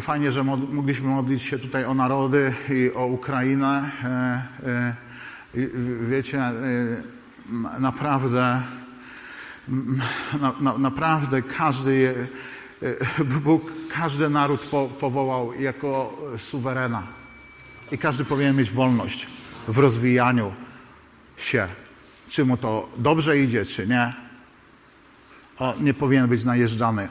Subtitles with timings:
[0.00, 3.90] Fajnie, że mogliśmy modlić się tutaj o narody i o Ukrainę.
[6.00, 6.52] Wiecie,
[7.78, 8.62] naprawdę,
[10.78, 12.14] naprawdę każdy,
[13.44, 14.68] Bóg każdy naród
[15.00, 17.06] powołał jako suwerena.
[17.92, 19.26] I każdy powinien mieć wolność
[19.68, 20.52] w rozwijaniu
[21.36, 21.68] się.
[22.28, 24.12] Czy mu to dobrze idzie, czy nie.
[25.58, 27.08] O, nie powinien być najeżdżany.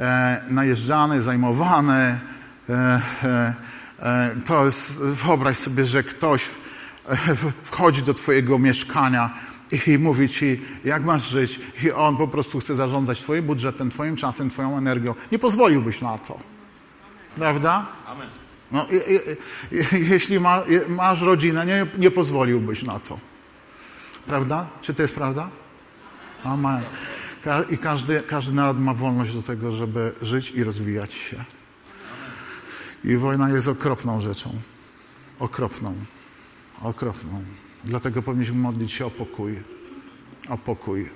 [0.00, 2.20] E, najeżdżany, zajmowany.
[2.68, 3.54] E, e,
[4.02, 6.50] e to jest, wyobraź sobie, że ktoś
[7.64, 9.30] wchodzi do twojego mieszkania
[9.86, 14.16] i mówi ci, jak masz żyć i on po prostu chce zarządzać twoim budżetem, twoim
[14.16, 15.14] czasem, twoją energią.
[15.32, 16.40] Nie pozwoliłbyś na to.
[17.36, 17.86] Prawda?
[18.06, 18.28] Amen.
[18.72, 18.86] No,
[20.10, 23.18] jeśli ma, masz rodzinę, nie, nie pozwoliłbyś na to.
[24.26, 24.66] Prawda?
[24.80, 25.48] Czy to jest prawda?
[26.44, 26.82] Amen.
[27.70, 31.44] I każdy, każdy naród ma wolność do tego, żeby żyć i rozwijać się.
[33.04, 34.60] I wojna jest okropną rzeczą.
[35.38, 35.94] Okropną.
[36.82, 37.44] Okropną.
[37.84, 39.62] Dlatego powinniśmy modlić się o pokój.
[40.48, 41.10] O pokój.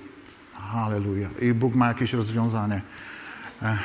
[0.53, 1.29] Halleluja.
[1.41, 2.81] I Bóg ma jakieś rozwiązanie
[3.61, 3.77] e,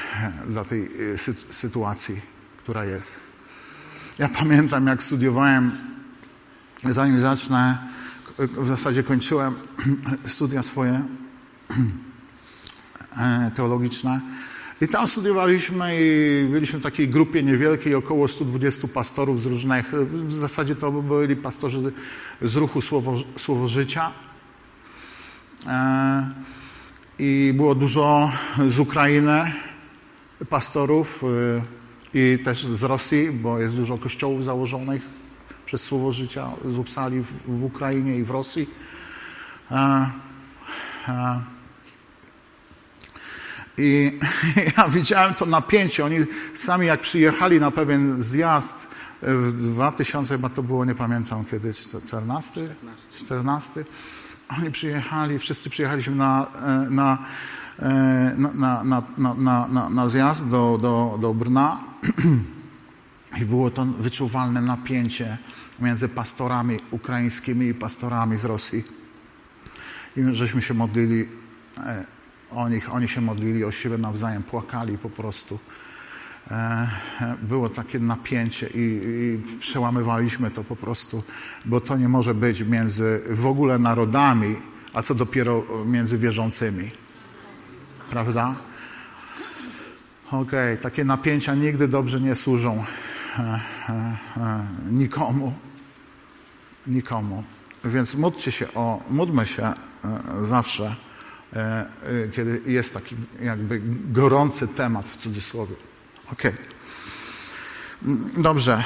[0.47, 1.19] dla tej e,
[1.53, 2.21] sytuacji,
[2.57, 3.21] która jest.
[4.19, 5.73] Ja pamiętam, jak studiowałem,
[6.89, 7.79] zanim zacznę,
[8.39, 9.55] w zasadzie kończyłem
[10.27, 11.05] studia swoje
[13.17, 14.21] e, teologiczne.
[14.81, 20.33] I tam studiowaliśmy i byliśmy w takiej grupie niewielkiej, około 120 pastorów z różnych, w
[20.33, 21.93] zasadzie to byli pastorzy
[22.43, 24.13] z ruchu Słowo, Słowo Życia.
[25.67, 26.31] E,
[27.19, 28.33] I było dużo
[28.69, 29.53] z Ukrainy
[30.49, 31.81] pastorów, e,
[32.15, 35.03] i też z Rosji, bo jest dużo kościołów założonych
[35.67, 38.71] przez Słowo Życia z Upsali w, w Ukrainie i w Rosji.
[43.81, 44.11] I
[44.77, 46.05] ja widziałem to napięcie.
[46.05, 46.17] Oni
[46.55, 48.89] sami jak przyjechali na pewien zjazd
[49.23, 52.75] w 2000, chyba to było, nie pamiętam kiedy, 14?
[53.11, 53.85] 14.
[54.59, 56.47] Oni przyjechali, wszyscy przyjechaliśmy na,
[56.91, 57.19] na,
[58.37, 59.03] na, na,
[59.37, 61.81] na, na, na zjazd do, do, do Brna
[63.43, 65.39] I było to wyczuwalne napięcie
[65.81, 68.85] między pastorami ukraińskimi i pastorami z Rosji.
[70.17, 71.29] I żeśmy się modlili
[71.79, 72.05] e,
[72.53, 75.59] o nich, oni się modlili o siebie nawzajem, płakali po prostu.
[76.51, 76.89] E,
[77.43, 81.23] było takie napięcie i, i przełamywaliśmy to po prostu,
[81.65, 84.57] bo to nie może być między w ogóle narodami,
[84.95, 86.91] a co dopiero między wierzącymi.
[88.11, 88.57] Prawda?
[90.27, 92.85] Okej, okay, takie napięcia nigdy dobrze nie służą
[93.39, 93.93] e, e,
[94.37, 95.53] e, nikomu.
[96.87, 97.45] Nikomu.
[97.85, 99.75] Więc módlcie się o, módlmy się e,
[100.43, 101.10] zawsze, e, e,
[102.33, 103.81] kiedy jest taki jakby
[104.13, 105.75] gorący temat w cudzysłowie.
[106.33, 106.51] Okej.
[106.51, 106.71] Okay.
[108.37, 108.85] Dobrze.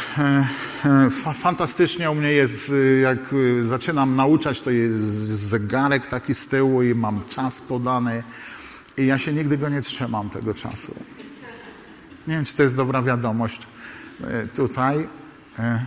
[1.35, 3.19] Fantastycznie u mnie jest, jak
[3.63, 8.23] zaczynam nauczać, to jest zegarek taki z tyłu i mam czas podany
[8.97, 10.95] i ja się nigdy go nie trzymam tego czasu.
[12.27, 13.67] Nie wiem, czy to jest dobra wiadomość
[14.21, 15.09] e, tutaj.
[15.59, 15.85] E,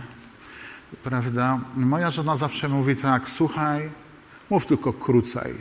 [1.04, 1.60] prawda?
[1.76, 3.90] Moja żona zawsze mówi tak, słuchaj,
[4.50, 5.54] mów tylko krócej.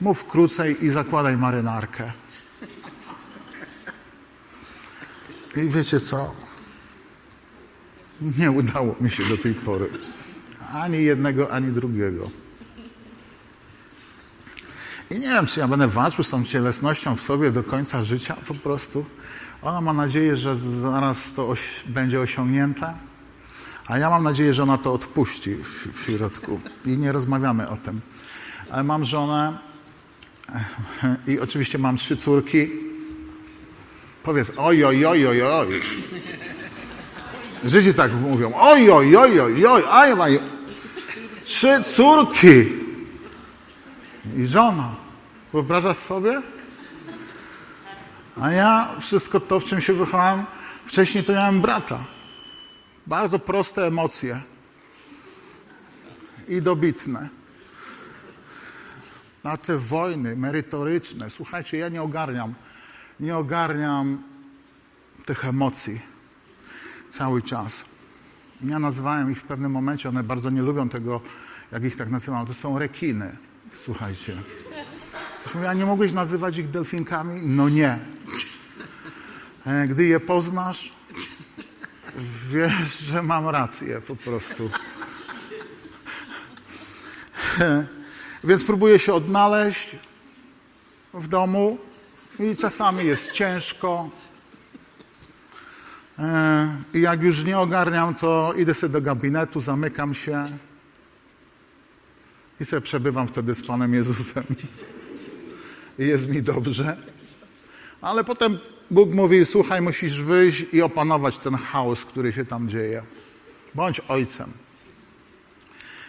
[0.00, 2.12] Mów krócej i zakładaj marynarkę.
[5.56, 6.34] I wiecie co?
[8.38, 9.88] Nie udało mi się do tej pory.
[10.72, 12.30] Ani jednego, ani drugiego.
[15.10, 18.36] I nie wiem, czy ja będę walczył z tą cielesnością w sobie do końca życia
[18.48, 19.04] po prostu.
[19.62, 22.94] Ona ma nadzieję, że zaraz to oś będzie osiągnięte,
[23.86, 26.60] a ja mam nadzieję, że ona to odpuści w, w środku.
[26.84, 28.00] I nie rozmawiamy o tym.
[28.70, 29.58] Ale mam żonę
[31.26, 32.70] i oczywiście mam trzy córki.
[34.22, 35.80] Powiedz oj, oj, oj, oj, oj.
[37.64, 38.52] Żydzi tak mówią.
[38.56, 40.40] Oj, oj, oj, oj, oj, aj, aj.
[41.42, 42.72] Trzy córki
[44.36, 44.96] i żona.
[45.52, 46.42] Wyobrażasz sobie?
[48.40, 50.44] A ja wszystko to, w czym się wychowałem,
[50.84, 51.98] wcześniej to miałem brata.
[53.06, 54.40] Bardzo proste emocje
[56.48, 57.28] i dobitne.
[59.44, 62.54] Na te wojny merytoryczne, słuchajcie, ja nie ogarniam,
[63.20, 64.22] nie ogarniam
[65.24, 66.00] tych emocji
[67.08, 67.84] cały czas.
[68.62, 71.20] Ja nazywałem ich w pewnym momencie, one bardzo nie lubią tego,
[71.72, 73.36] jak ich tak nazywam, to są rekiny.
[73.74, 74.36] Słuchajcie.
[75.40, 77.40] Ktoś mówi, a nie mogłeś nazywać ich delfinkami?
[77.42, 77.98] No nie.
[79.66, 80.92] E, gdy je poznasz,
[82.50, 84.70] wiesz, że mam rację po prostu.
[88.44, 89.96] Więc próbuję się odnaleźć
[91.14, 91.78] w domu
[92.38, 94.10] i czasami jest ciężko.
[96.18, 100.58] E, I jak już nie ogarniam, to idę sobie do gabinetu, zamykam się
[102.60, 104.44] i sobie przebywam wtedy z Panem Jezusem.
[105.98, 106.96] I jest mi dobrze.
[108.00, 108.58] Ale potem
[108.90, 113.02] Bóg mówi: Słuchaj, musisz wyjść i opanować ten chaos, który się tam dzieje.
[113.74, 114.63] Bądź ojcem.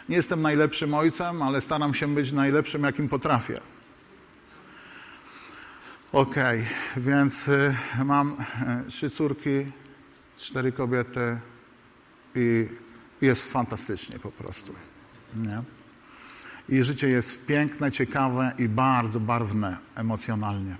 [0.09, 3.59] Nie jestem najlepszym ojcem, ale staram się być najlepszym, jakim potrafię.
[6.11, 6.65] Okay,
[6.97, 7.75] więc y,
[8.05, 8.35] mam
[8.87, 9.71] y, trzy córki,
[10.37, 11.39] cztery kobiety
[12.35, 12.67] i
[13.21, 14.73] jest fantastycznie po prostu.
[15.35, 15.61] Nie?
[16.69, 20.77] I życie jest piękne, ciekawe i bardzo barwne emocjonalnie.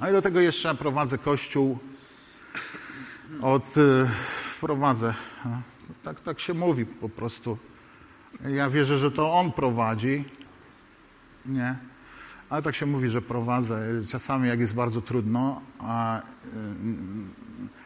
[0.00, 1.78] No i do tego jeszcze prowadzę kościół
[3.42, 3.76] od...
[3.76, 4.08] Y,
[4.60, 5.14] prowadzę,
[5.44, 5.62] no,
[6.02, 7.58] tak, tak się mówi po prostu.
[8.48, 10.24] Ja wierzę, że to on prowadzi,
[11.46, 11.76] nie?
[12.50, 13.80] Ale tak się mówi, że prowadzę.
[14.08, 16.22] Czasami jak jest bardzo trudno, a y,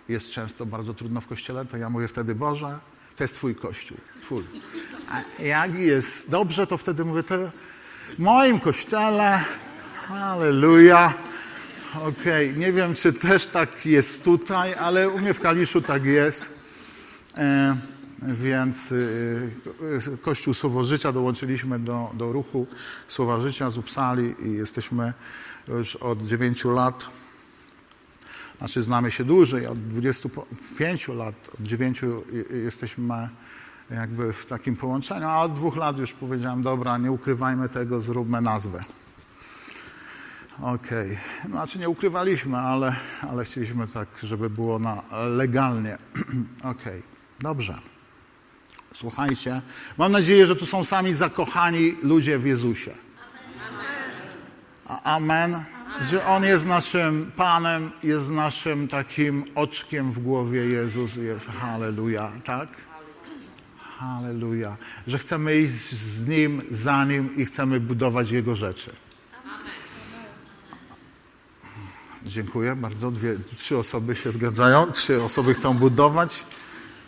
[0.09, 2.79] jest często bardzo trudno w kościele, to ja mówię wtedy, Boże,
[3.17, 4.45] to jest Twój kościół, Twój.
[5.11, 7.35] A jak jest dobrze, to wtedy mówię, to
[8.15, 9.45] w moim kościele,
[10.09, 11.15] halleluja.
[11.95, 12.61] Okej, okay.
[12.61, 16.55] nie wiem, czy też tak jest tutaj, ale u mnie w Kaliszu tak jest.
[17.37, 17.77] E,
[18.23, 19.51] więc y,
[20.23, 22.67] Kościół Słowo Życia dołączyliśmy do, do ruchu
[23.09, 25.13] Słowa Życia z Upsali i jesteśmy
[25.69, 27.05] już od 9 lat
[28.59, 32.01] znaczy znamy się dłużej, od 25 lat, od 9
[32.65, 33.29] jesteśmy
[33.91, 38.41] jakby w takim połączeniu, a od dwóch lat już powiedziałem, dobra, nie ukrywajmy tego, zróbmy
[38.41, 38.85] nazwę.
[40.61, 41.51] Okej, okay.
[41.51, 45.99] znaczy nie ukrywaliśmy, ale, ale chcieliśmy tak, żeby było na, legalnie.
[46.59, 47.03] Okej, okay.
[47.41, 47.94] dobrze.
[48.95, 49.63] Słuchajcie,
[49.99, 52.91] mam nadzieję, że tu są sami zakochani ludzie w Jezusie.
[54.87, 55.55] Amen.
[55.55, 55.65] Amen
[56.01, 61.49] że On jest naszym Panem, jest naszym takim oczkiem w głowie Jezus jest.
[61.49, 62.69] Halleluja, tak?
[63.99, 64.77] Halleluja.
[65.07, 68.93] Że chcemy iść z Nim, za Nim i chcemy budować Jego rzeczy.
[72.23, 73.11] Dziękuję bardzo.
[73.11, 76.47] Dwie, trzy osoby się zgadzają, trzy osoby chcą budować.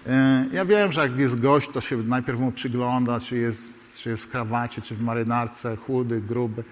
[0.08, 4.10] E, ja wiem, że jak jest gość, to się najpierw mu przygląda, czy jest, czy
[4.10, 6.64] jest w krawacie, czy w marynarce, chudy, gruby.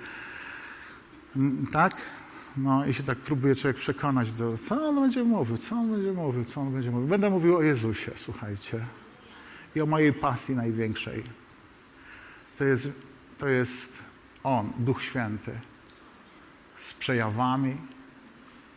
[1.36, 1.96] Mm, tak?
[2.56, 6.12] No i się tak próbuje człowiek przekonać, do, co on będzie mówił, co on będzie
[6.12, 7.08] mówił, co on będzie mówił.
[7.08, 8.80] Będę mówił o Jezusie, słuchajcie.
[9.76, 11.22] I o mojej pasji największej.
[12.58, 12.88] To jest,
[13.38, 14.02] to jest
[14.42, 15.52] On, Duch Święty.
[16.78, 17.76] Z przejawami,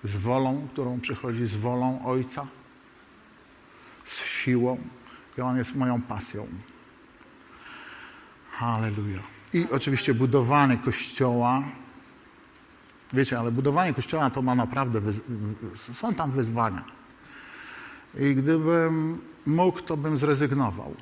[0.04, 2.48] z wolą, którą przychodzi, z wolą Ojca,
[4.08, 4.78] z siłą.
[5.38, 6.48] I On jest moją pasją.
[8.52, 9.20] Halleluja.
[9.54, 11.64] I oczywiście budowanie Kościoła
[13.14, 15.02] Wiecie, ale budowanie kościoła to ma naprawdę,
[15.76, 16.84] są tam wyzwania.
[18.20, 20.96] I gdybym mógł, to bym zrezygnował.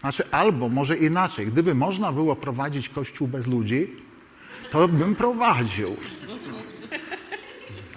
[0.00, 3.96] Znaczy, albo może inaczej, gdyby można było prowadzić kościół bez ludzi,
[4.70, 5.96] to bym prowadził.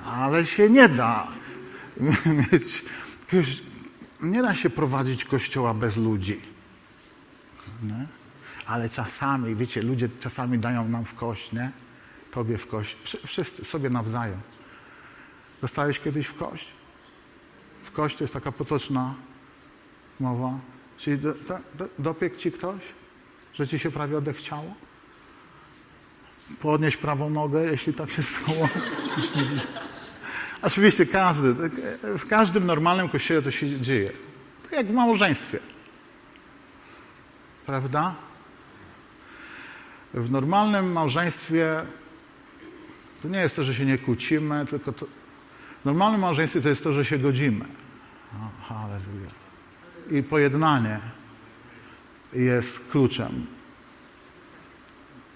[0.05, 1.27] Ale się nie da
[2.51, 2.85] mieć,
[4.21, 6.41] nie da się prowadzić kościoła bez ludzi.
[7.83, 8.07] Nie?
[8.65, 11.71] Ale czasami, wiecie, ludzie czasami dają nam w kość, nie?
[12.31, 12.97] Tobie w kość.
[13.25, 14.41] Wszyscy sobie nawzajem.
[15.61, 16.73] Dostałeś kiedyś w kość?
[17.83, 19.13] W kość to jest taka potoczna
[20.19, 20.59] mowa.
[20.97, 22.81] Czyli do, do, do, dopiekł ci ktoś,
[23.53, 24.75] że ci się prawie odechciało?
[26.61, 28.69] Podnieś prawą nogę, jeśli tak się stało.
[30.61, 31.53] Oczywiście każdy,
[32.17, 34.11] w każdym normalnym kościele to się dzieje.
[34.63, 35.59] Tak jak w małżeństwie.
[37.65, 38.15] Prawda?
[40.13, 41.81] W normalnym małżeństwie
[43.21, 45.05] to nie jest to, że się nie kłócimy, tylko to...
[45.81, 47.65] w normalnym małżeństwie to jest to, że się godzimy.
[48.33, 49.29] O, halleluja.
[50.11, 50.99] I pojednanie
[52.33, 53.45] jest kluczem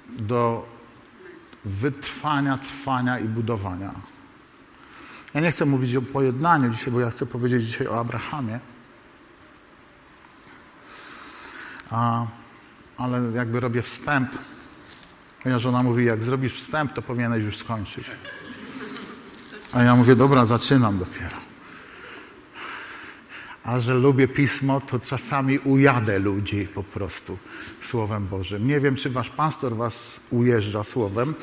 [0.10, 0.70] do
[1.65, 3.94] wytrwania, trwania i budowania.
[5.36, 8.60] Ja nie chcę mówić o pojednaniu dzisiaj, bo ja chcę powiedzieć dzisiaj o Abrahamie.
[11.92, 12.25] A,
[12.98, 14.36] ale jakby robię wstęp
[15.46, 18.12] Moja żona mówi, jak zrobisz wstęp, to powinieneś już skończyć.
[19.74, 21.44] A ja mówię, dobra, zaczynam dopiero.
[23.65, 27.38] A że lubię pismo, to czasami ujadę ludzi po prostu
[27.81, 28.67] Słowem Bożym.
[28.67, 31.34] Nie wiem, czy wasz pastor was ujeżdża Słowem.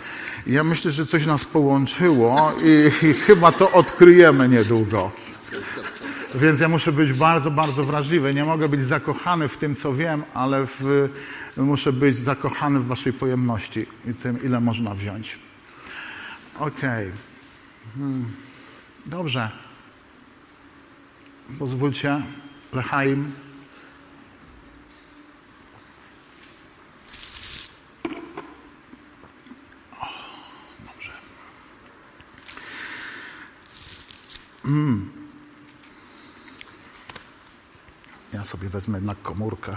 [0.46, 5.12] Ja myślę, że coś nas połączyło i, i chyba to odkryjemy niedługo.
[6.34, 8.34] Więc ja muszę być bardzo, bardzo wrażliwy.
[8.34, 11.08] Nie mogę być zakochany w tym, co wiem, ale w,
[11.56, 15.38] muszę być zakochany w waszej pojemności i tym, ile można wziąć.
[16.58, 17.08] Okej.
[17.08, 17.12] Okay.
[17.94, 18.32] Hmm.
[19.06, 19.71] Dobrze.
[21.58, 22.22] Pozwólcie,
[22.72, 23.32] Lechaim.
[34.64, 35.10] Mm.
[38.32, 39.76] Ja sobie wezmę jednak komórkę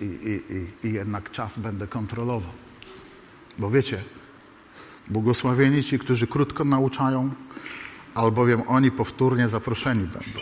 [0.00, 2.52] i, i, i, i jednak czas będę kontrolował.
[3.58, 4.04] Bo wiecie,
[5.08, 7.34] błogosławieni ci, którzy krótko nauczają,
[8.14, 10.40] albowiem oni powtórnie zaproszeni będą.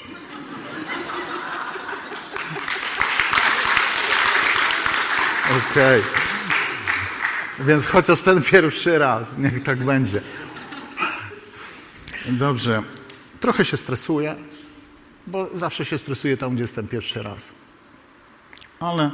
[5.70, 6.00] Okej.
[6.00, 6.28] Okay.
[7.66, 10.22] Więc chociaż ten pierwszy raz, niech tak będzie.
[12.26, 12.82] Dobrze.
[13.40, 14.36] Trochę się stresuję,
[15.26, 17.54] bo zawsze się stresuję tam, gdzie jestem pierwszy raz.
[18.80, 19.10] Ale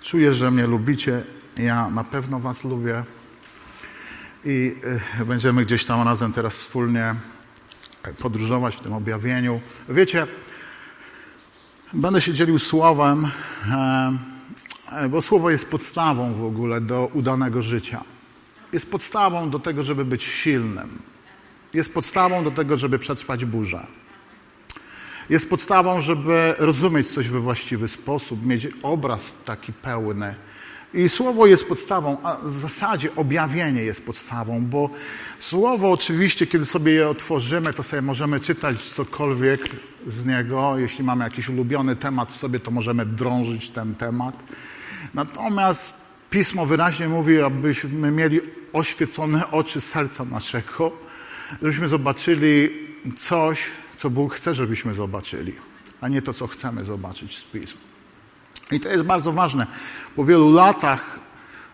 [0.00, 1.24] czuję, że mnie lubicie.
[1.56, 3.04] Ja na pewno Was lubię.
[4.44, 4.76] I
[5.20, 7.14] y, będziemy gdzieś tam razem teraz wspólnie
[8.18, 9.60] podróżować w tym objawieniu.
[9.88, 10.26] Wiecie,
[11.92, 13.30] będę się dzielił słowem,
[14.92, 18.04] e, bo słowo jest podstawą w ogóle do udanego życia.
[18.72, 21.02] Jest podstawą do tego, żeby być silnym.
[21.74, 23.86] Jest podstawą do tego, żeby przetrwać burzę.
[25.30, 30.34] Jest podstawą, żeby rozumieć coś we właściwy sposób, mieć obraz taki pełny.
[30.94, 34.90] I słowo jest podstawą, a w zasadzie objawienie jest podstawą, bo
[35.38, 39.68] słowo oczywiście, kiedy sobie je otworzymy, to sobie możemy czytać cokolwiek
[40.06, 40.78] z niego.
[40.78, 44.42] Jeśli mamy jakiś ulubiony temat w sobie, to możemy drążyć ten temat.
[45.14, 48.40] Natomiast Pismo wyraźnie mówi, abyśmy mieli
[48.72, 50.92] oświecone oczy serca naszego,
[51.62, 52.70] żebyśmy zobaczyli
[53.16, 55.52] coś, co Bóg chce, żebyśmy zobaczyli,
[56.00, 57.89] a nie to, co chcemy zobaczyć z Pism.
[58.72, 59.66] I to jest bardzo ważne.
[60.16, 61.20] Po wielu latach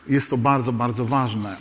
[0.07, 1.57] jest to bardzo, bardzo ważne.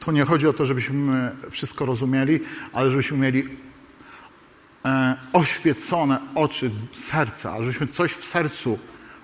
[0.00, 2.40] To nie chodzi o to, żebyśmy wszystko rozumieli,
[2.72, 3.44] ale żebyśmy mieli
[4.84, 8.78] e, oświecone oczy serca, żebyśmy coś w sercu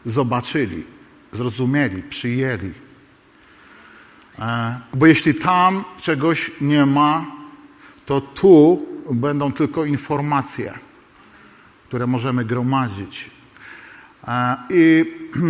[0.05, 0.87] zobaczyli,
[1.33, 2.73] zrozumieli, przyjęli.
[4.39, 7.27] E, bo jeśli tam czegoś nie ma,
[8.07, 10.79] to tu będą tylko informacje,
[11.89, 13.31] które możemy gromadzić.
[14.71, 15.05] I,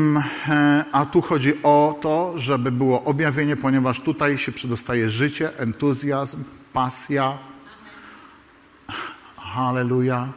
[0.93, 7.39] a tu chodzi o to, żeby było objawienie, ponieważ tutaj się przedostaje życie, entuzjazm, pasja.
[9.37, 10.33] Halleluja.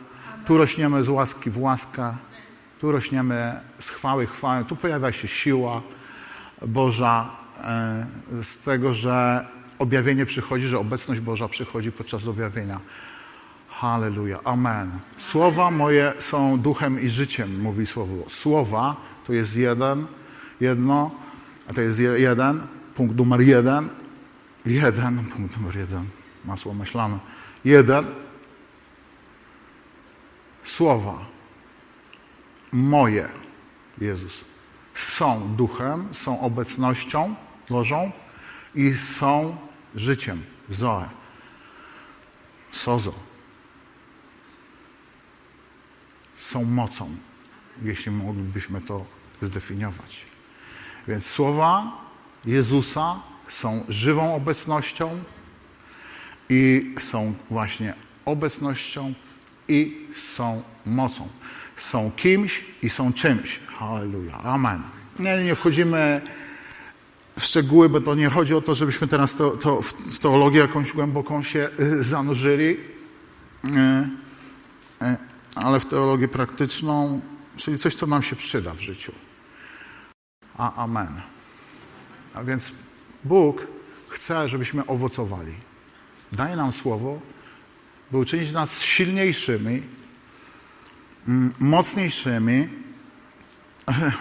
[0.46, 2.14] Tu rośniemy z łaski w łaskę,
[2.80, 5.82] tu rośniemy z chwały chwałę, tu pojawia się siła
[6.68, 7.30] Boża
[7.64, 8.06] e,
[8.44, 9.48] z tego, że
[9.80, 12.80] objawienie przychodzi, że obecność Boża przychodzi podczas objawienia.
[13.78, 14.40] Halleluja.
[14.44, 15.00] Amen.
[15.18, 18.30] Słowa moje są duchem i życiem, mówi słowo.
[18.30, 18.96] Słowa
[19.28, 20.08] to jest jeden,
[20.62, 21.12] jedno,
[21.70, 23.90] a to jest jeden, punkt numer jeden.
[24.66, 26.06] Jeden, punkt numer jeden.
[26.46, 27.20] Masło myślane.
[27.66, 28.06] Jeden.
[30.64, 31.26] Słowa
[32.72, 33.30] moje,
[33.98, 34.46] Jezus,
[34.94, 37.36] są duchem, są obecnością
[37.70, 38.12] Bożą
[38.76, 39.58] i są
[39.96, 40.44] życiem.
[40.70, 41.10] Zoe.
[42.72, 43.27] Sozo.
[46.38, 47.16] Są mocą,
[47.82, 49.06] jeśli moglibyśmy to
[49.42, 50.26] zdefiniować.
[51.08, 51.92] Więc słowa
[52.46, 55.24] Jezusa są żywą obecnością
[56.50, 57.94] i są właśnie
[58.26, 59.14] obecnością
[59.68, 61.28] i są mocą.
[61.76, 63.60] Są kimś i są czymś.
[63.68, 64.38] Halleluja.
[64.44, 64.84] Amen.
[65.20, 66.22] Nie, nie wchodzimy
[67.40, 70.94] w szczegóły, bo to nie chodzi o to, żebyśmy teraz to, to w teologię jakąś
[70.94, 72.78] głęboką się y, zanurzyli,
[73.66, 73.70] y,
[75.06, 75.18] y,
[75.60, 77.22] ale w teologię praktyczną,
[77.58, 79.12] czyli coś, co nam się przyda w życiu.
[80.58, 81.22] A amen.
[82.34, 82.72] A więc
[83.24, 83.68] Bóg
[84.10, 85.54] chce, żebyśmy owocowali.
[86.32, 87.22] Daje nam słowo,
[88.12, 89.84] by uczynić nas silniejszymi,
[91.28, 92.70] mm, mocniejszymi,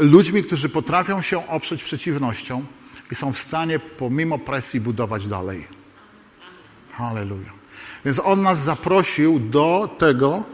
[0.00, 2.64] ludźmi, którzy potrafią się oprzeć przeciwnością
[3.10, 5.66] i są w stanie pomimo presji budować dalej.
[6.92, 7.59] Halleluja.
[8.04, 10.44] Więc On nas zaprosił do tego,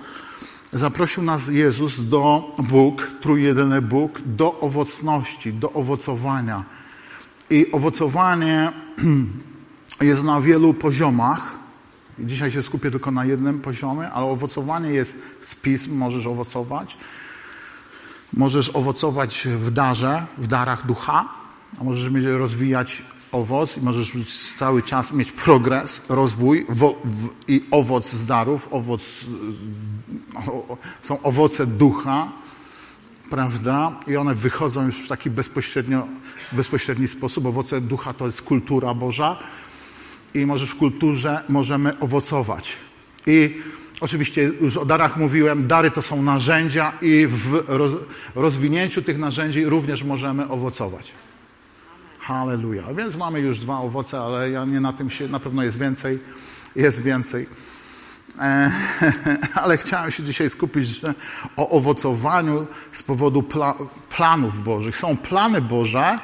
[0.73, 6.65] zaprosił nas Jezus do Bóg, trójjedyny Bóg, do owocności, do owocowania.
[7.50, 8.73] I owocowanie
[10.00, 11.59] jest na wielu poziomach.
[12.19, 16.99] Dzisiaj się skupię tylko na jednym poziomie, ale owocowanie jest z pism, możesz owocować.
[18.33, 21.29] Możesz owocować w darze, w darach ducha,
[21.81, 24.12] a możesz rozwijać owoc i możesz
[24.56, 26.95] cały czas mieć progres, rozwój w,
[27.49, 29.26] i owoc z darów, owoc,
[30.35, 32.33] o, są owoce ducha,
[33.30, 34.00] prawda?
[34.06, 36.06] I one wychodzą już w taki bezpośrednio,
[36.52, 37.47] bezpośredni sposób.
[37.47, 39.38] Owoce ducha to jest kultura Boża.
[40.35, 42.76] i możesz w kulturze możemy owocować.
[43.26, 43.62] I
[44.00, 47.92] oczywiście już o darach mówiłem, dary to są narzędzia i w roz,
[48.35, 51.12] rozwinięciu tych narzędzi również możemy owocować.
[52.26, 52.95] Halleluja.
[52.95, 56.18] Więc mamy już dwa owoce, ale ja nie na tym się, na pewno jest więcej,
[56.76, 57.47] jest więcej.
[58.38, 58.71] E,
[59.62, 61.14] ale chciałem się dzisiaj skupić że
[61.56, 63.75] o owocowaniu z powodu pla,
[64.09, 64.97] planów Bożych.
[64.97, 66.18] Są plany Boże,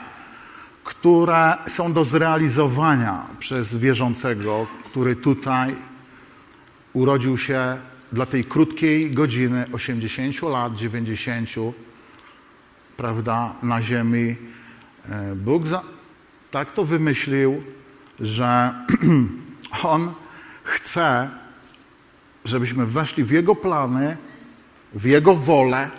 [0.84, 5.76] które są do zrealizowania przez wierzącego, który tutaj
[6.92, 7.76] urodził się
[8.12, 11.50] dla tej krótkiej godziny 80 lat, 90,
[12.96, 14.51] prawda, na ziemi.
[15.08, 15.82] E, Bóg za,
[16.50, 17.62] tak to wymyślił,
[18.20, 18.74] że
[19.82, 20.12] On
[20.64, 21.30] chce,
[22.44, 24.16] żebyśmy weszli w Jego plany,
[24.94, 25.90] w Jego wolę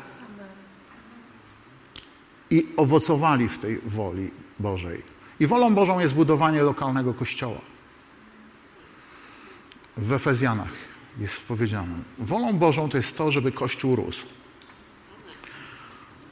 [2.50, 5.04] i owocowali w tej woli Bożej.
[5.40, 7.62] I wolą Bożą jest budowanie lokalnego kościoła.
[9.98, 10.74] W Efezjanach
[11.20, 11.96] jest powiedziane.
[12.20, 14.26] Wolą Bożą to jest to, żeby Kościół rósł.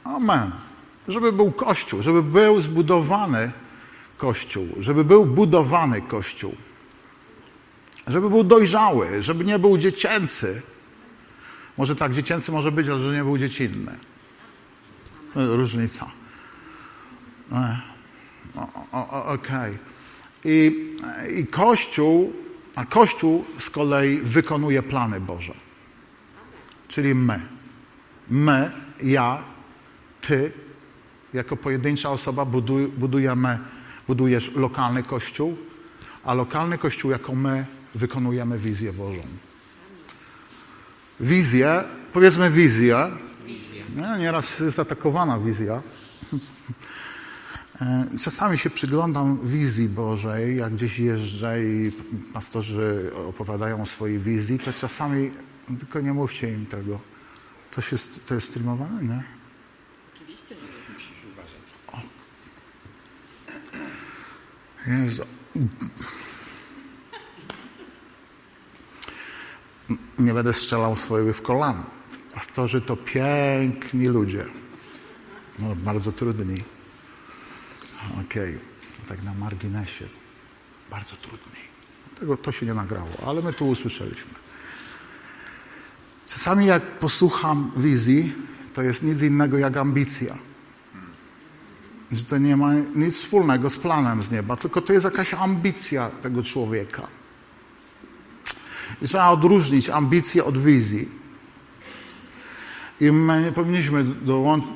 [0.04, 0.50] Amen.
[1.08, 3.52] Żeby był Kościół, żeby był zbudowany
[4.16, 6.56] Kościół, żeby był budowany Kościół.
[8.06, 10.62] Żeby był dojrzały, żeby nie był dziecięcy.
[11.78, 13.96] Może tak, dziecięcy może być, ale że nie był dziecinny.
[15.34, 16.10] Różnica.
[18.92, 19.70] Okej.
[19.70, 19.78] Okay.
[20.44, 20.90] I,
[21.38, 22.32] I Kościół,
[22.76, 25.52] a Kościół z kolei wykonuje plany Boże.
[26.88, 27.46] Czyli my.
[28.30, 29.44] My, ja,
[30.20, 30.52] ty,
[31.34, 33.58] jako pojedyncza osoba buduj, budujemy,
[34.06, 35.56] budujesz lokalny Kościół,
[36.24, 39.22] a lokalny Kościół jako my wykonujemy wizję Bożą.
[41.20, 43.10] Wizję, powiedzmy wizję.
[43.96, 45.82] Nie, nieraz jest atakowana wizja.
[47.80, 51.92] E, czasami się przyglądam wizji Bożej, jak gdzieś jeżdżę i
[52.32, 55.30] pastorzy opowiadają o swojej wizji, to czasami,
[55.78, 57.00] tylko nie mówcie im tego.
[57.70, 59.24] To, się, to jest streamowane, nie?
[60.14, 60.92] Oczywiście, że jest.
[70.18, 71.86] Nie będę strzelał swojego w kolano.
[72.34, 74.44] Pastorzy to piękni ludzie.
[75.58, 76.62] No, bardzo trudni.
[78.26, 79.06] Okej, okay.
[79.08, 80.08] tak na marginesie.
[80.90, 81.60] Bardzo trudni.
[82.20, 84.34] Tego to się nie nagrało, ale my tu usłyszeliśmy.
[86.26, 88.32] Czasami jak posłucham wizji,
[88.74, 90.51] to jest nic innego jak ambicja.
[92.12, 96.10] Że to nie ma nic wspólnego z planem z nieba, tylko to jest jakaś ambicja
[96.10, 97.06] tego człowieka.
[99.02, 101.08] I trzeba odróżnić ambicję od wizji.
[103.00, 104.04] I my nie powinniśmy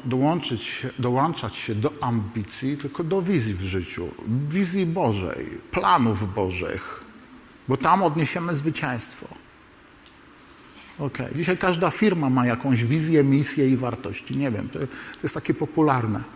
[0.04, 4.08] dołączyć, dołączać się do ambicji, tylko do wizji w życiu,
[4.48, 7.04] wizji Bożej, planów Bożych,
[7.68, 9.26] bo tam odniesiemy zwycięstwo.
[10.98, 11.34] Okay.
[11.34, 14.36] Dzisiaj każda firma ma jakąś wizję, misję i wartości.
[14.36, 14.86] Nie wiem, to, to
[15.22, 16.35] jest takie popularne.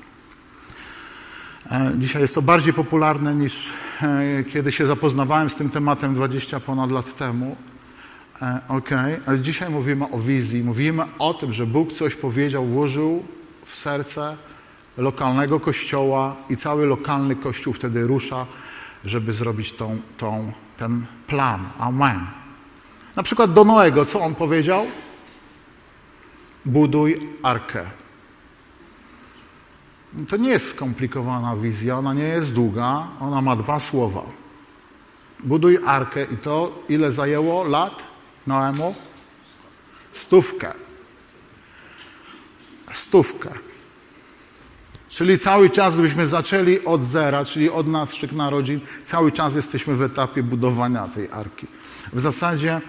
[1.66, 6.60] E, dzisiaj jest to bardziej popularne niż e, kiedy się zapoznawałem z tym tematem 20
[6.60, 7.56] ponad lat temu.
[8.42, 8.90] E, ok,
[9.26, 13.24] ale dzisiaj mówimy o wizji, mówimy o tym, że Bóg coś powiedział, włożył
[13.64, 14.36] w serce
[14.96, 18.46] lokalnego kościoła i cały lokalny kościół wtedy rusza,
[19.04, 21.68] żeby zrobić tą, tą, ten plan.
[21.78, 22.20] Amen.
[23.16, 24.86] Na przykład do Noego, co on powiedział?
[26.64, 27.99] Buduj arkę.
[30.28, 34.22] To nie jest skomplikowana wizja, ona nie jest długa, ona ma dwa słowa.
[35.44, 38.02] Buduj arkę i to ile zajęło lat?
[38.46, 38.94] Noemu?
[40.12, 40.72] Stówkę.
[42.92, 43.50] Stówkę.
[45.08, 50.02] Czyli cały czas, gdybyśmy zaczęli od zera, czyli od naszych narodzin, cały czas jesteśmy w
[50.02, 51.66] etapie budowania tej arki.
[52.12, 52.80] W zasadzie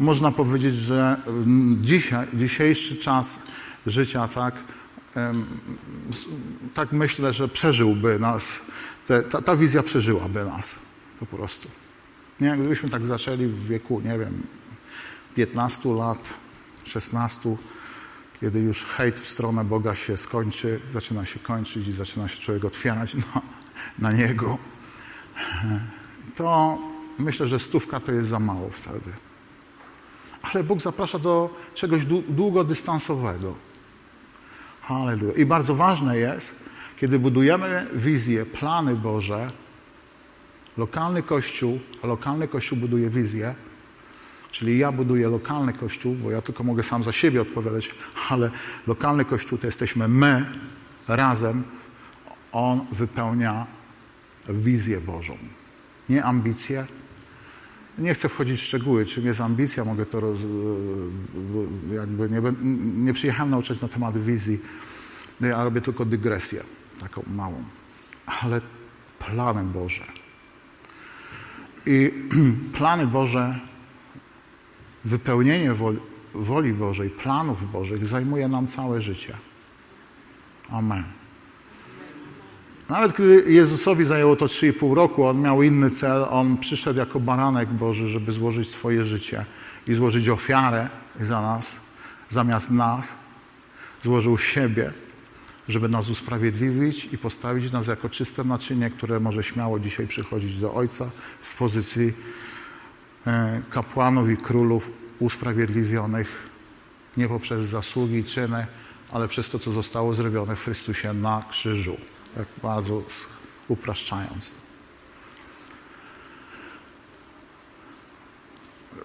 [0.00, 1.16] można powiedzieć, że
[1.80, 3.42] dzisiaj, dzisiejszy czas
[3.86, 4.54] życia, tak,
[6.74, 8.60] tak myślę, że przeżyłby nas,
[9.06, 10.78] te, ta, ta wizja przeżyłaby nas
[11.20, 11.68] po prostu.
[12.40, 14.42] Nie, gdybyśmy tak zaczęli w wieku, nie wiem,
[15.34, 16.34] 15 lat,
[16.84, 17.56] 16,
[18.40, 22.64] kiedy już hejt w stronę Boga się skończy, zaczyna się kończyć i zaczyna się człowiek
[22.64, 23.42] otwierać na,
[23.98, 24.58] na Niego,
[26.34, 26.78] to
[27.18, 29.12] myślę, że stówka to jest za mało wtedy.
[30.42, 33.67] Ale Bóg zaprasza do czegoś długodystansowego.
[34.88, 35.34] Halleluja.
[35.34, 36.64] I bardzo ważne jest,
[36.96, 39.50] kiedy budujemy wizję, plany Boże,
[40.76, 43.54] lokalny kościół, a lokalny kościół buduje wizję,
[44.50, 47.90] Czyli ja buduję lokalny kościół, bo ja tylko mogę sam za siebie odpowiadać,
[48.28, 48.50] ale
[48.86, 50.46] lokalny kościół to jesteśmy my
[51.08, 51.64] razem.
[52.52, 53.66] On wypełnia
[54.48, 55.38] wizję Bożą.
[56.08, 56.86] Nie ambicje,
[57.98, 60.38] Nie chcę wchodzić w szczegóły, czym jest ambicja, mogę to roz,
[61.92, 62.42] jakby nie,
[63.04, 64.60] nie przyjechałem nauczać na temat wizji,
[65.40, 66.64] ja robię tylko dygresję,
[67.00, 67.64] taką małą,
[68.26, 68.60] ale
[69.18, 70.04] plany Boże.
[71.86, 72.12] I
[72.78, 73.60] plany Boże,
[75.04, 75.98] wypełnienie woli,
[76.34, 79.36] woli Bożej, planów Bożych zajmuje nam całe życie.
[80.70, 81.17] Amen.
[82.88, 86.26] Nawet gdy Jezusowi zajęło to 3,5 roku, on miał inny cel.
[86.30, 89.44] On przyszedł jako baranek Boży, żeby złożyć swoje życie
[89.88, 90.88] i złożyć ofiarę
[91.20, 91.80] za nas,
[92.28, 93.18] zamiast nas.
[94.02, 94.92] Złożył siebie,
[95.68, 100.74] żeby nas usprawiedliwić i postawić nas jako czyste naczynie, które może śmiało dzisiaj przychodzić do
[100.74, 102.12] Ojca w pozycji
[103.26, 106.48] e, kapłanów i królów usprawiedliwionych
[107.16, 108.66] nie poprzez zasługi i czyny,
[109.10, 111.96] ale przez to, co zostało zrobione w Chrystusie na krzyżu
[112.36, 113.02] tak bardzo
[113.68, 114.54] upraszczając.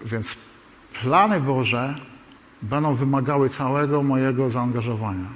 [0.04, 0.36] Więc
[1.02, 1.94] plany Boże
[2.62, 5.28] będą wymagały całego mojego zaangażowania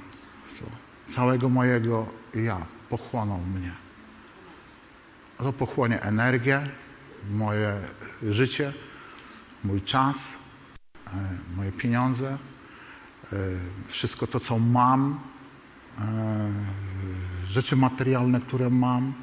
[0.45, 0.65] w to,
[1.07, 3.73] całego mojego ja, pochłoną mnie.
[5.37, 6.63] A to pochłonie energię,
[7.31, 7.81] moje
[8.23, 8.73] życie,
[9.63, 10.37] mój czas,
[11.07, 11.11] e,
[11.55, 12.37] moje pieniądze,
[13.33, 13.37] e,
[13.87, 15.19] wszystko to, co mam,
[15.97, 16.03] e,
[17.49, 19.13] rzeczy materialne, które mam,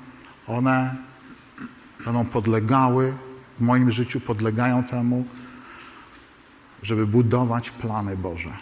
[0.47, 0.97] one
[2.05, 3.17] będą podlegały
[3.59, 5.25] w moim życiu, podlegają temu,
[6.83, 8.53] żeby budować plany Boże.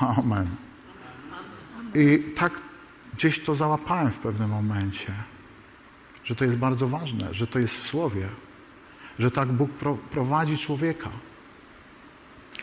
[0.00, 0.48] Amen.
[1.94, 2.60] I tak
[3.14, 5.12] gdzieś to załapałem w pewnym momencie,
[6.24, 8.28] że to jest bardzo ważne, że to jest w Słowie,
[9.18, 9.70] że tak Bóg
[10.10, 11.10] prowadzi człowieka,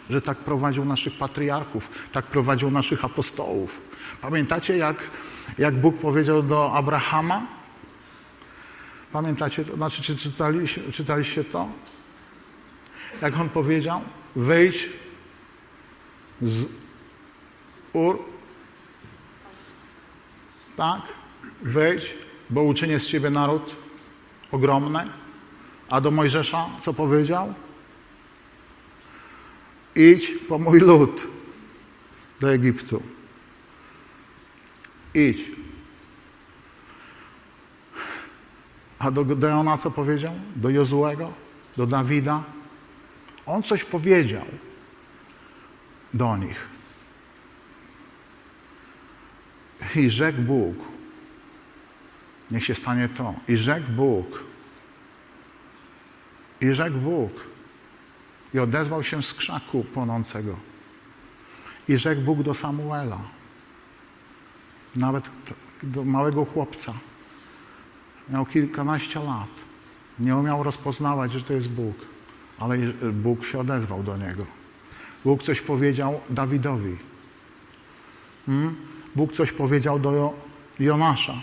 [0.10, 3.82] że tak prowadził naszych patriarchów, tak prowadził naszych apostołów.
[4.22, 5.10] Pamiętacie, jak,
[5.58, 7.48] jak Bóg powiedział do Abrahama?
[9.12, 9.76] Pamiętacie to?
[9.76, 11.70] Znaczy, czy czytaliście, czytaliście to?
[13.22, 14.02] Jak on powiedział?
[14.36, 14.90] Wejdź
[16.42, 16.66] z
[17.94, 18.20] Ur.
[20.76, 21.02] Tak?
[21.62, 22.16] Wejdź,
[22.50, 23.76] bo uczynię z ciebie naród
[24.52, 25.04] ogromny.
[25.90, 27.54] A do Mojżesza co powiedział?
[29.96, 31.28] Idź po mój lud
[32.40, 33.04] do Egiptu.
[35.14, 35.52] Idź.
[39.00, 40.34] A do Gedeona co powiedział?
[40.56, 41.34] Do Jozuego?
[41.78, 42.44] Do Dawida?
[43.46, 44.46] On coś powiedział
[46.14, 46.70] do nich.
[49.96, 50.76] I rzekł Bóg,
[52.52, 53.36] niech się stanie to.
[53.48, 54.44] I rzekł Bóg.
[56.62, 57.51] I rzekł Bóg.
[58.54, 60.60] I odezwał się z krzaku płonącego.
[61.88, 63.20] I rzekł Bóg do Samuela
[64.96, 65.32] nawet
[65.84, 66.94] do małego chłopca.
[68.30, 69.50] Miał kilkanaście lat.
[70.20, 71.96] Nie umiał rozpoznawać, że to jest Bóg,
[72.60, 72.78] ale
[73.14, 74.46] Bóg się odezwał do niego.
[75.26, 76.98] Bóg coś powiedział Dawidowi.
[78.46, 78.76] Hmm?
[79.16, 80.34] Bóg coś powiedział do
[80.80, 81.34] Jonasza.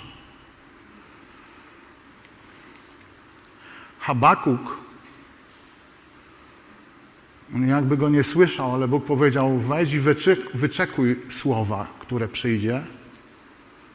[4.00, 4.80] Habakuk
[7.54, 10.00] jakby go nie słyszał, ale Bóg powiedział: wejdź i
[10.54, 12.82] wyczekuj słowa, które przyjdzie.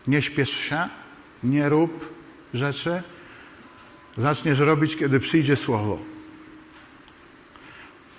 [0.07, 0.85] Nie śpiesz się,
[1.43, 2.13] nie rób
[2.53, 3.03] rzeczy.
[4.17, 5.99] Zaczniesz robić, kiedy przyjdzie słowo.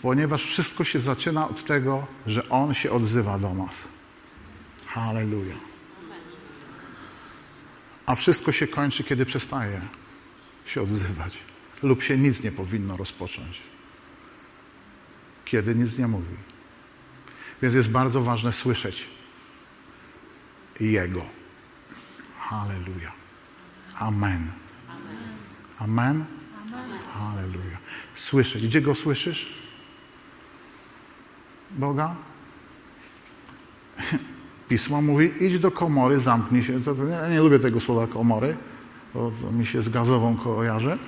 [0.03, 3.89] Ponieważ wszystko się zaczyna od tego, że On się odzywa do nas.
[4.87, 5.57] Halleluja.
[8.07, 9.81] A wszystko się kończy, kiedy przestaje
[10.65, 11.43] się odzywać.
[11.83, 13.63] Lub się nic nie powinno rozpocząć.
[15.45, 16.37] Kiedy nic nie mówi.
[17.63, 19.09] Więc jest bardzo ważne słyszeć
[20.81, 21.25] Jego.
[22.39, 23.13] Halleluja.
[23.99, 24.53] Amen.
[25.79, 26.25] Amen.
[27.13, 27.79] Halleluja.
[28.15, 28.67] Słyszeć.
[28.67, 29.55] Gdzie go słyszysz?
[31.71, 32.17] Boga?
[34.69, 36.81] Pismo mówi, idź do komory, zamknij się.
[37.11, 38.57] Ja nie lubię tego słowa komory,
[39.15, 40.99] bo mi się z gazową kojarzy.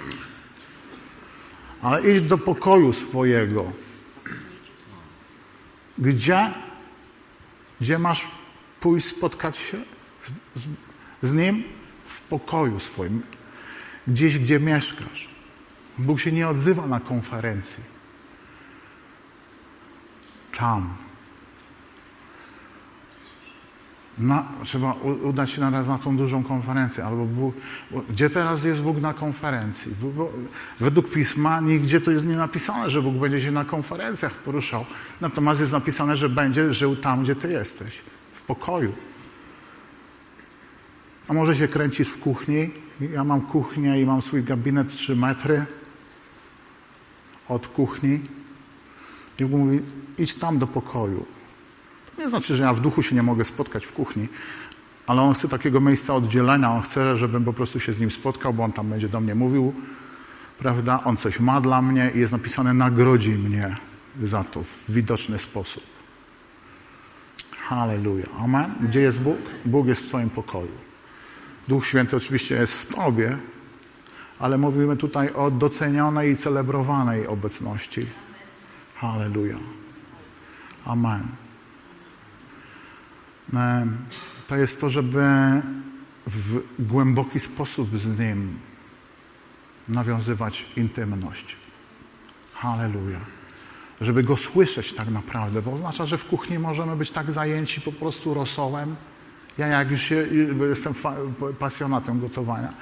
[1.83, 3.73] Ale idź do pokoju swojego.
[5.99, 6.51] Gdzie?
[7.81, 8.29] Gdzie masz
[8.81, 9.79] pójść spotkać się
[10.21, 10.69] z, z,
[11.23, 11.65] z Nim
[12.07, 13.23] w pokoju swoim,
[14.07, 15.29] gdzieś, gdzie mieszkasz.
[15.99, 17.85] Bóg się nie odzywa na konferencji.
[20.53, 21.06] Tam.
[24.19, 27.05] Na, trzeba udać się naraz na tą dużą konferencję.
[27.05, 27.55] Albo Bóg,
[28.11, 29.93] gdzie teraz jest Bóg na konferencji?
[30.01, 30.15] Bóg,
[30.81, 34.85] według Pisma nigdzie to jest nie napisane, że Bóg będzie się na konferencjach poruszał.
[35.21, 38.03] Natomiast jest napisane, że będzie żył tam, gdzie Ty jesteś.
[38.33, 38.93] W pokoju.
[41.29, 42.71] A może się kręcisz w kuchni?
[43.13, 45.67] Ja mam kuchnię i mam swój gabinet 3 metry.
[47.49, 48.21] od kuchni
[49.39, 49.81] i Bóg mówi,
[50.19, 51.27] idź tam do pokoju.
[52.19, 54.29] Nie znaczy, że ja w duchu się nie mogę spotkać w kuchni,
[55.07, 56.73] ale On chce takiego miejsca oddzielenia.
[56.73, 59.35] On chce, żebym po prostu się z Nim spotkał, bo On tam będzie do mnie
[59.35, 59.75] mówił,
[60.59, 61.05] prawda?
[61.05, 63.75] On coś ma dla mnie i jest napisane, nagrodzi mnie
[64.23, 65.83] za to w widoczny sposób.
[67.59, 68.27] Halleluja.
[68.41, 68.75] Amen.
[68.81, 69.39] Gdzie jest Bóg?
[69.65, 70.79] Bóg jest w Twoim pokoju.
[71.69, 73.39] Duch Święty oczywiście jest w Tobie,
[74.39, 78.07] ale mówimy tutaj o docenionej i celebrowanej obecności.
[78.95, 79.59] Halleluja.
[80.85, 81.46] Amen.
[84.47, 85.25] To jest to, żeby
[86.27, 88.59] w głęboki sposób z Nim
[89.89, 91.57] nawiązywać intymność.
[92.55, 93.21] Halleluja.
[94.01, 97.93] Żeby Go słyszeć tak naprawdę, bo oznacza, że w kuchni możemy być tak zajęci po
[97.93, 98.97] prostu rosołem.
[99.59, 100.29] Ja jak już się,
[100.69, 100.95] jestem
[101.59, 102.75] pasjonatem gotowania,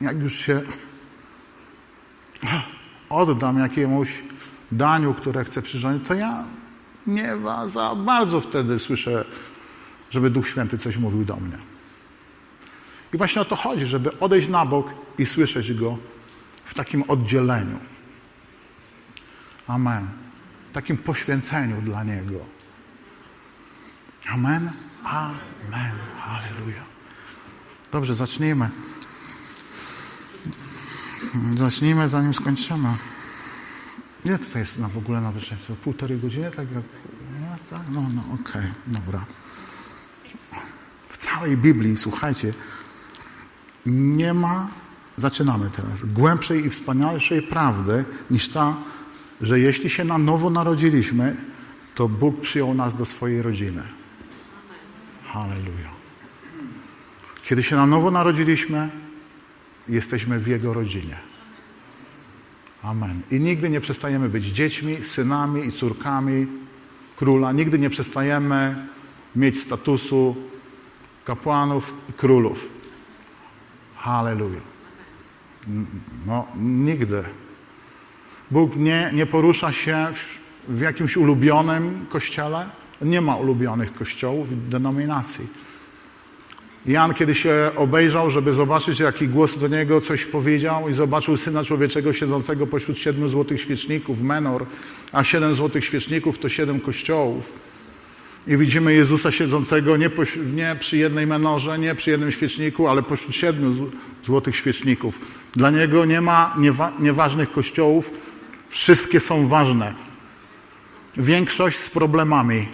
[0.00, 0.62] jak już się
[3.10, 4.22] oddam jakiemuś
[4.72, 6.44] daniu, które chcę przyrządzić, to ja
[7.06, 9.24] nie za bardzo wtedy słyszę,
[10.10, 11.58] żeby Duch Święty coś mówił do mnie.
[13.14, 15.98] I właśnie o to chodzi, żeby odejść na bok i słyszeć Go
[16.64, 17.78] w takim oddzieleniu.
[19.66, 20.08] Amen.
[20.72, 22.40] Takim poświęceniu dla Niego.
[24.28, 24.72] Amen.
[25.04, 25.92] Amen.
[26.18, 26.82] Halleluja.
[27.92, 28.70] Dobrze, zacznijmy.
[31.54, 32.88] Zacznijmy, zanim skończymy.
[34.24, 35.74] Ile tutaj jest na w ogóle na bezpieczeństwo?
[35.74, 36.84] Półtorej godziny, tak jak...
[37.40, 37.88] No, tak?
[37.90, 39.24] no, no okej, okay, dobra.
[41.16, 42.52] W całej Biblii, słuchajcie,
[43.86, 44.68] nie ma,
[45.16, 48.76] zaczynamy teraz, głębszej i wspanialszej prawdy niż ta,
[49.42, 51.36] że jeśli się na nowo narodziliśmy,
[51.94, 53.82] to Bóg przyjął nas do swojej rodziny.
[55.26, 55.90] Halleluja.
[57.42, 58.90] Kiedy się na nowo narodziliśmy,
[59.88, 61.16] jesteśmy w Jego rodzinie.
[62.82, 63.22] Amen.
[63.30, 66.46] I nigdy nie przestajemy być dziećmi, synami i córkami
[67.16, 67.52] króla.
[67.52, 68.86] Nigdy nie przestajemy
[69.36, 70.36] mieć statusu
[71.26, 72.68] kapłanów i królów.
[73.96, 74.60] Halleluja.
[76.26, 77.24] No, nigdy.
[78.50, 82.66] Bóg nie, nie porusza się w, w jakimś ulubionym kościele.
[83.02, 85.46] Nie ma ulubionych kościołów, denominacji.
[86.86, 91.64] Jan, kiedy się obejrzał, żeby zobaczyć, jaki głos do niego coś powiedział i zobaczył Syna
[91.64, 94.66] Człowieczego siedzącego pośród siedmiu złotych świeczników, menor,
[95.12, 97.52] a siedem złotych świeczników to siedem kościołów.
[98.46, 100.10] I widzimy Jezusa siedzącego nie,
[100.54, 103.90] nie, przy jednej menorze, nie przy jednym świeczniku, ale pośród siedmiu
[104.22, 105.20] złotych świeczników.
[105.52, 108.10] Dla Niego nie ma niewa nieważnych kościołów,
[108.68, 109.94] wszystkie są ważne.
[111.16, 112.68] Większość z problemami.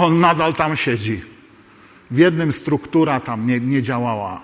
[0.00, 1.22] On nadal tam siedzi.
[2.10, 4.40] W jednym struktura tam nie, nie działała.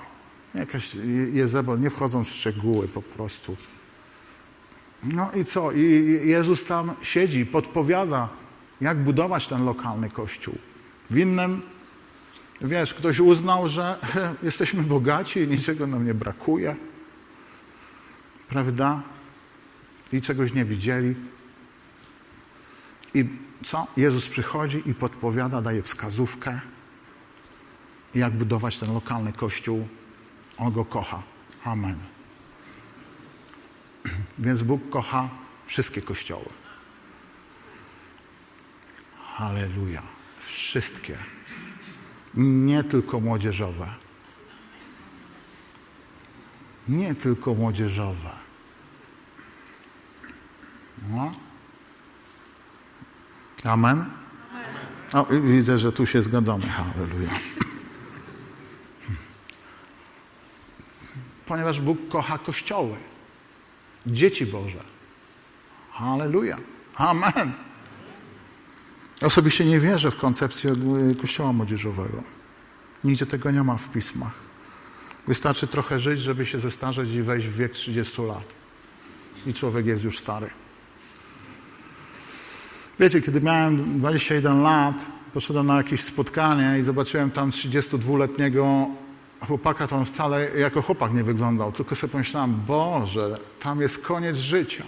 [0.54, 0.96] Jakaś
[1.32, 3.56] Jezebel, nie wchodzą w szczegóły po prostu.
[5.04, 5.72] No i co?
[5.72, 8.28] I Jezus tam siedzi, podpowiada,
[8.80, 10.58] jak budować ten lokalny kościół.
[11.10, 11.62] W innym,
[12.60, 13.98] wiesz, ktoś uznał, że
[14.42, 16.76] jesteśmy bogaci i niczego nam nie brakuje.
[18.48, 19.02] Prawda?
[20.12, 21.14] I czegoś nie widzieli.
[23.14, 23.24] I
[23.64, 23.86] co?
[23.96, 26.60] Jezus przychodzi i podpowiada, daje wskazówkę
[28.14, 29.88] jak budować ten lokalny kościół.
[30.58, 31.22] On go kocha.
[31.64, 31.98] Amen.
[34.38, 35.28] Więc Bóg kocha
[35.66, 36.65] wszystkie kościoły.
[39.36, 40.02] Halleluja.
[40.38, 41.18] Wszystkie.
[42.34, 43.86] Nie tylko młodzieżowe.
[46.88, 48.30] Nie tylko młodzieżowe.
[51.10, 51.32] No.
[53.64, 54.04] Amen.
[55.12, 56.66] O, widzę, że tu się zgadzamy.
[56.66, 57.30] Halleluja.
[61.46, 62.96] ponieważ Bóg kocha kościoły,
[64.06, 64.84] dzieci Boże.
[65.90, 66.58] Halleluja.
[66.96, 67.65] Amen.
[69.22, 70.72] Osobiście nie wierzę w koncepcję
[71.20, 72.22] kościoła młodzieżowego.
[73.04, 74.32] Nigdzie tego nie ma w pismach.
[75.26, 78.44] Wystarczy trochę żyć, żeby się zestarzeć i wejść w wiek 30 lat.
[79.46, 80.50] I człowiek jest już stary.
[83.00, 88.86] Wiecie, kiedy miałem 21 lat, poszedłem na jakieś spotkanie i zobaczyłem tam 32-letniego
[89.40, 94.84] chłopaka on wcale jako chłopak nie wyglądał, tylko sobie pomyślałem, Boże, tam jest koniec życia.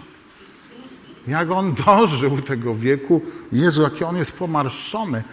[1.29, 5.25] Jak on dożył tego wieku, Jezu, jaki on jest pomarszczony.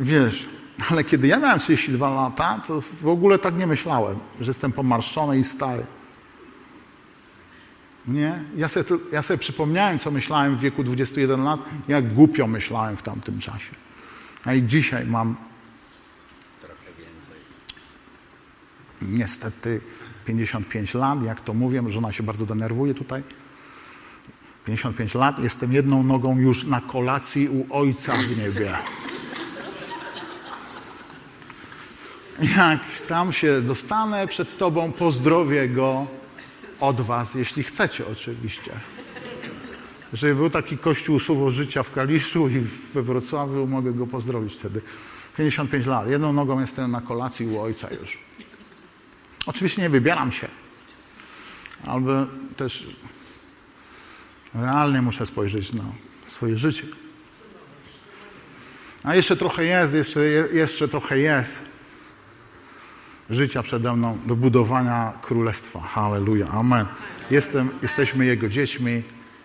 [0.00, 0.48] Wiesz,
[0.90, 5.38] ale kiedy ja miałem 32 lata, to w ogóle tak nie myślałem, że jestem pomarszczony
[5.38, 5.86] i stary.
[8.06, 8.44] Nie?
[8.56, 13.02] Ja sobie, ja sobie przypomniałem, co myślałem w wieku 21 lat, jak głupio myślałem w
[13.02, 13.74] tamtym czasie.
[14.44, 15.36] A i dzisiaj mam
[19.02, 19.80] niestety
[20.24, 23.22] 55 lat, jak to mówię, żona się bardzo denerwuje tutaj.
[24.64, 28.78] 55 lat, jestem jedną nogą już na kolacji u Ojca w niebie.
[32.56, 36.06] Jak tam się dostanę przed Tobą, pozdrowię Go
[36.80, 38.72] od Was, jeśli chcecie oczywiście.
[40.12, 42.60] Jeżeli był taki kościół Słowo Życia w Kaliszu i
[42.94, 44.82] we Wrocławiu, mogę Go pozdrowić wtedy.
[45.36, 46.08] 55 lat.
[46.08, 48.18] Jedną nogą jestem na kolacji u Ojca już.
[49.46, 50.48] Oczywiście nie wybieram się.
[51.86, 52.12] Albo
[52.56, 52.86] też
[54.54, 55.84] realnie muszę spojrzeć na
[56.26, 56.86] swoje życie.
[59.02, 60.20] A jeszcze trochę jest, jeszcze,
[60.52, 61.72] jeszcze trochę jest
[63.30, 65.80] życia przede mną do budowania królestwa.
[65.80, 66.46] Halleluja.
[66.48, 66.86] Amen.
[67.30, 69.02] Jestem, jesteśmy Jego dziećmi,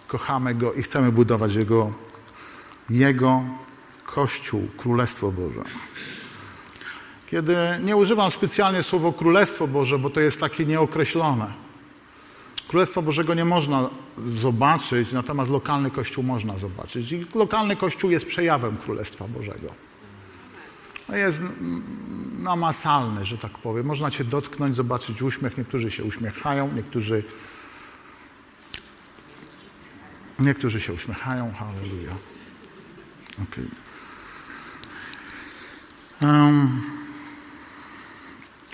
[0.07, 1.93] kochamy Go i chcemy budować Jego,
[2.89, 3.43] Jego
[4.05, 5.63] Kościół, Królestwo Boże.
[7.27, 11.66] Kiedy nie używam specjalnie słowa Królestwo Boże, bo to jest takie nieokreślone.
[12.67, 13.89] Królestwa Bożego nie można
[14.25, 17.11] zobaczyć, natomiast lokalny Kościół można zobaczyć.
[17.11, 19.67] I lokalny Kościół jest przejawem Królestwa Bożego.
[21.13, 21.43] Jest
[22.39, 23.85] namacalny, że tak powiem.
[23.85, 25.57] Można cię dotknąć, zobaczyć uśmiech.
[25.57, 27.23] Niektórzy się uśmiechają, niektórzy
[30.39, 31.53] niektórzy się uśmiechają.
[31.53, 32.15] Halleluja.
[33.43, 33.65] Okay.
[36.21, 36.81] Um,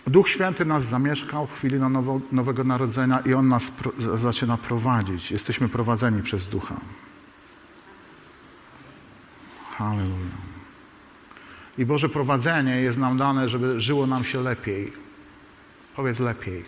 [0.08, 4.58] Duch Święty nas zamieszkał w chwili na nowo, Nowego Narodzenia i On nas pro, zaczyna
[4.58, 5.32] prowadzić.
[5.32, 6.76] Jesteśmy prowadzeni przez Ducha.
[9.78, 10.38] Halleluja.
[11.78, 14.92] I Boże prowadzenie jest nam dane, żeby żyło nam się lepiej.
[15.96, 16.64] Powiedz lepiej.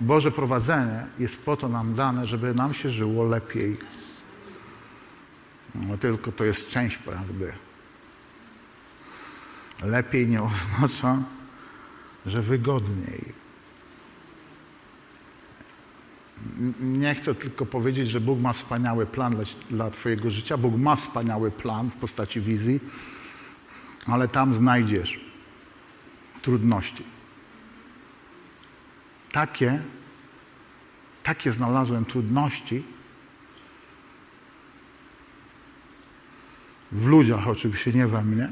[0.00, 3.76] Boże prowadzenie jest po to nam dane, żeby nam się żyło lepiej.
[5.74, 7.52] No, tylko to jest część prawdy.
[9.84, 11.18] Lepiej nie oznacza,
[12.26, 13.42] że wygodniej.
[16.80, 20.56] Nie chcę tylko powiedzieć, że Bóg ma wspaniały plan dla, dla Twojego życia.
[20.56, 22.80] Bóg ma wspaniały plan w postaci wizji,
[24.06, 25.20] ale tam znajdziesz
[26.42, 27.04] trudności.
[29.32, 29.82] Takie,
[31.22, 32.84] takie znalazłem trudności
[36.92, 38.48] w ludziach, oczywiście nie we mnie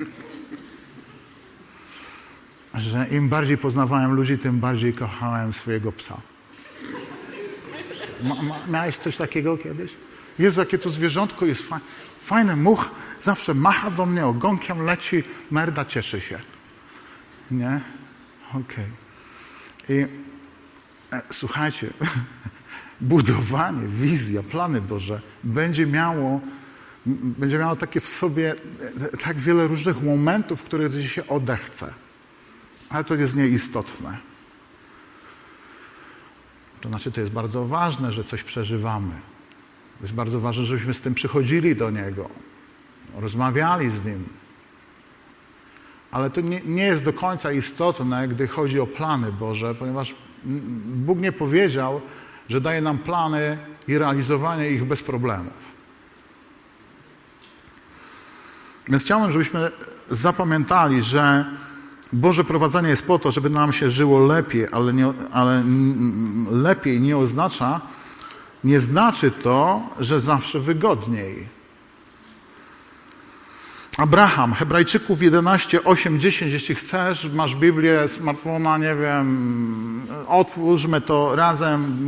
[2.74, 6.20] że im bardziej poznawałem ludzi, tym bardziej kochałem swojego psa.
[8.22, 9.96] Ma, ma, miałeś coś takiego kiedyś?
[10.38, 11.84] Jezu, jakie to zwierzątko jest fajne.
[12.20, 16.38] Fajny much, zawsze macha do mnie ogonkiem, leci, merda, cieszy się.
[17.50, 17.80] Nie?
[18.50, 18.60] Okej.
[18.60, 18.86] Okay.
[19.96, 20.06] I
[21.12, 21.90] e, słuchajcie,
[23.00, 26.40] budowanie, wizja, plany Boże będzie miało,
[27.06, 28.54] będzie miało takie w sobie
[29.12, 31.94] e, tak wiele różnych momentów, w których się odechce.
[32.90, 34.18] Ale to jest nieistotne.
[36.80, 39.14] To znaczy, to jest bardzo ważne, że coś przeżywamy.
[39.98, 42.30] To jest bardzo ważne, żebyśmy z tym przychodzili do Niego,
[43.14, 44.28] rozmawiali z Nim.
[46.10, 50.14] Ale to nie, nie jest do końca istotne, gdy chodzi o plany Boże, ponieważ
[50.84, 52.00] Bóg nie powiedział,
[52.48, 55.74] że daje nam plany i realizowanie ich bez problemów.
[58.88, 59.70] Więc chciałbym, żebyśmy
[60.08, 61.44] zapamiętali, że
[62.12, 65.64] Boże prowadzenie jest po to, żeby nam się żyło lepiej, ale, nie, ale
[66.50, 67.80] lepiej nie oznacza,
[68.64, 71.48] nie znaczy to, że zawsze wygodniej.
[73.96, 82.04] Abraham, Hebrajczyków 11, 8, 10, jeśli chcesz, masz Biblię, smartfona, nie wiem, otwórzmy to razem,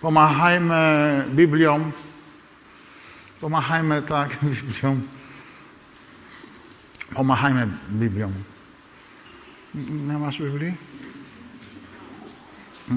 [0.00, 1.90] pomachajmy Biblią,
[3.40, 5.00] pomachajmy tak Biblią,
[7.14, 8.32] pomachajmy Biblią.
[9.74, 10.74] Nie masz Biblii?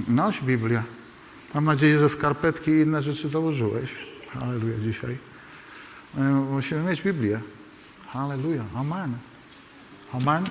[0.08, 0.84] Noś Biblię.
[1.54, 3.98] Mam nadzieję, że skarpetki i inne rzeczy założyłeś.
[4.30, 5.18] Halleluja dzisiaj.
[6.18, 7.42] E, musimy mieć Biblię.
[8.08, 8.66] Halleluja.
[8.76, 9.18] Amen.
[10.14, 10.44] Amen.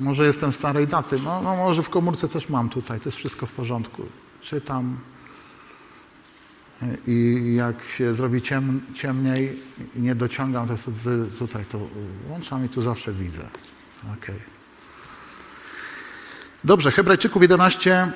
[0.00, 1.18] Może jestem starej daty.
[1.24, 3.00] No, no może w komórce też mam tutaj.
[3.00, 4.02] To jest wszystko w porządku.
[4.40, 4.98] Czytam.
[6.82, 9.60] E, I jak się zrobi ciem, ciemniej
[9.96, 10.74] nie dociągam, to
[11.38, 11.78] tutaj to
[12.28, 13.50] włączam i tu zawsze widzę.
[14.04, 14.40] Okay.
[16.64, 18.12] Dobrze, Hebrajczyków 11,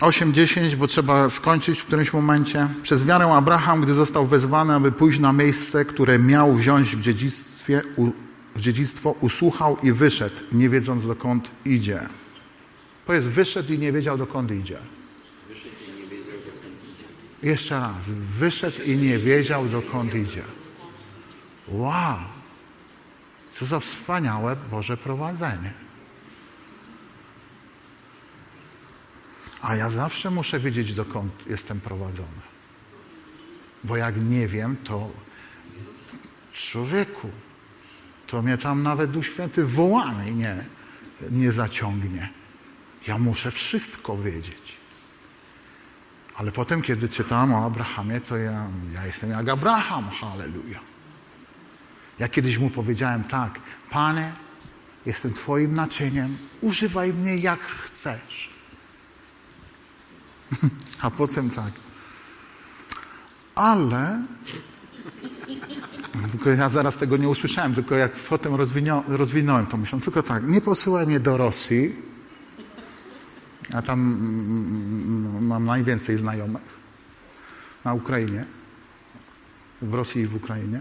[0.00, 2.68] 8, 10, bo trzeba skończyć w którymś momencie.
[2.82, 7.82] Przez wiarę Abraham, gdy został wezwany, aby pójść na miejsce, które miał wziąć w dziedzictwie,
[8.54, 12.00] w dziedzictwo, usłuchał i wyszedł, nie wiedząc dokąd idzie.
[13.06, 14.78] Powiedz, wyszedł i nie wiedział dokąd idzie.
[17.42, 18.10] Jeszcze raz.
[18.10, 20.42] Wyszedł i nie wiedział dokąd idzie.
[21.68, 22.39] Wow!
[23.50, 25.72] Co za wspaniałe Boże prowadzenie.
[29.62, 32.40] A ja zawsze muszę wiedzieć, dokąd jestem prowadzony.
[33.84, 35.10] Bo jak nie wiem, to
[36.52, 37.30] człowieku,
[38.26, 40.64] to mnie tam nawet Duch Święty wołany nie,
[41.30, 42.30] nie zaciągnie.
[43.06, 44.76] Ja muszę wszystko wiedzieć.
[46.36, 50.89] Ale potem, kiedy czytałem o Abrahamie, to ja, ja jestem jak Abraham, halleluja.
[52.20, 53.60] Ja kiedyś mu powiedziałem tak,
[53.90, 54.32] Panie,
[55.06, 58.50] jestem Twoim naczyniem, używaj mnie jak chcesz.
[61.02, 61.72] A potem tak,
[63.54, 64.22] ale
[66.32, 68.54] tylko ja zaraz tego nie usłyszałem, tylko jak potem
[69.08, 71.96] rozwinąłem to myślę, tylko tak, nie posyłaj mnie do Rosji,
[73.74, 76.80] a tam mm, mam najwięcej znajomych
[77.84, 78.44] na Ukrainie,
[79.82, 80.80] w Rosji i w Ukrainie.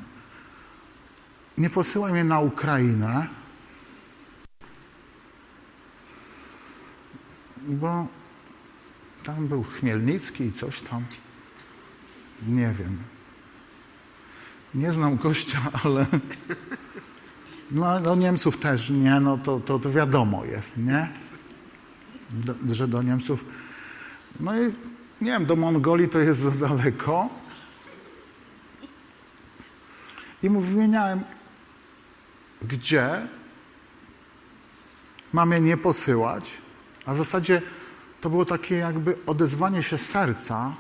[1.60, 3.28] Nie posyłaj mnie na Ukrainę,
[7.58, 8.08] bo
[9.24, 11.06] tam był Chmielnicki i coś tam.
[12.48, 12.98] Nie wiem.
[14.76, 16.06] Nie znam gościa, ale
[17.72, 21.10] no, do Niemców też nie, no to, to, to wiadomo jest, nie?
[22.30, 23.46] Do, że do Niemców.
[24.40, 24.66] No i
[25.22, 27.30] nie wiem, do Mongolii to jest za daleko.
[30.44, 31.24] I mu wymieniałem,
[32.62, 33.28] gdzie
[35.34, 36.58] mam je nie posyłać,
[37.06, 37.62] a w zasadzie
[38.22, 40.74] to było takie jakby odezwanie się serca,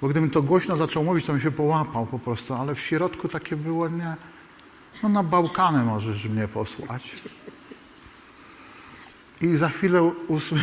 [0.00, 3.28] bo gdybym to głośno zaczął mówić, to bym się połapał po prostu, ale w środku
[3.28, 4.16] takie było, nie,
[5.02, 7.16] no na Bałkany możesz mnie posłać.
[9.40, 10.60] I za chwilę usły...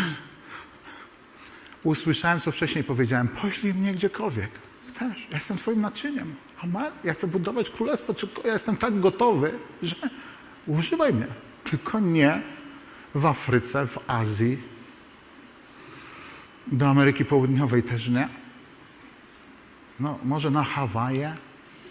[1.83, 4.49] usłyszałem, co wcześniej powiedziałem, poślij mnie gdziekolwiek.
[4.87, 6.35] Chcesz, ja jestem twoim naczyniem.
[6.63, 6.91] Amen.
[7.03, 8.13] Ja chcę budować królestwo,
[8.45, 9.95] ja jestem tak gotowy, że
[10.67, 11.27] używaj mnie.
[11.63, 12.41] Tylko nie
[13.15, 14.57] w Afryce, w Azji,
[16.67, 18.29] do Ameryki Południowej też nie.
[19.99, 21.35] No, może na Hawaje.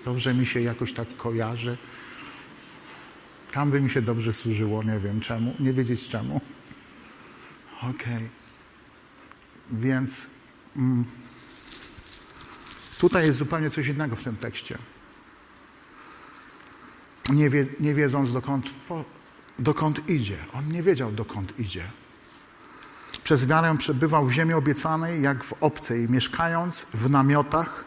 [0.04, 1.76] Dobrze mi się jakoś tak kojarzy.
[3.50, 6.40] Tam by mi się dobrze służyło, nie wiem czemu, nie wiedzieć czemu.
[7.78, 7.90] Okej.
[7.96, 8.28] Okay.
[9.70, 10.30] Więc
[10.76, 11.04] mm,
[13.02, 14.78] tutaj jest zupełnie coś innego w tym tekście.
[17.32, 18.66] Nie, wie, nie wiedząc dokąd,
[19.58, 20.36] dokąd idzie.
[20.52, 21.90] On nie wiedział dokąd idzie.
[23.24, 27.84] Przez wiarę przebywał w ziemi obiecanej jak w obcej, mieszkając w namiotach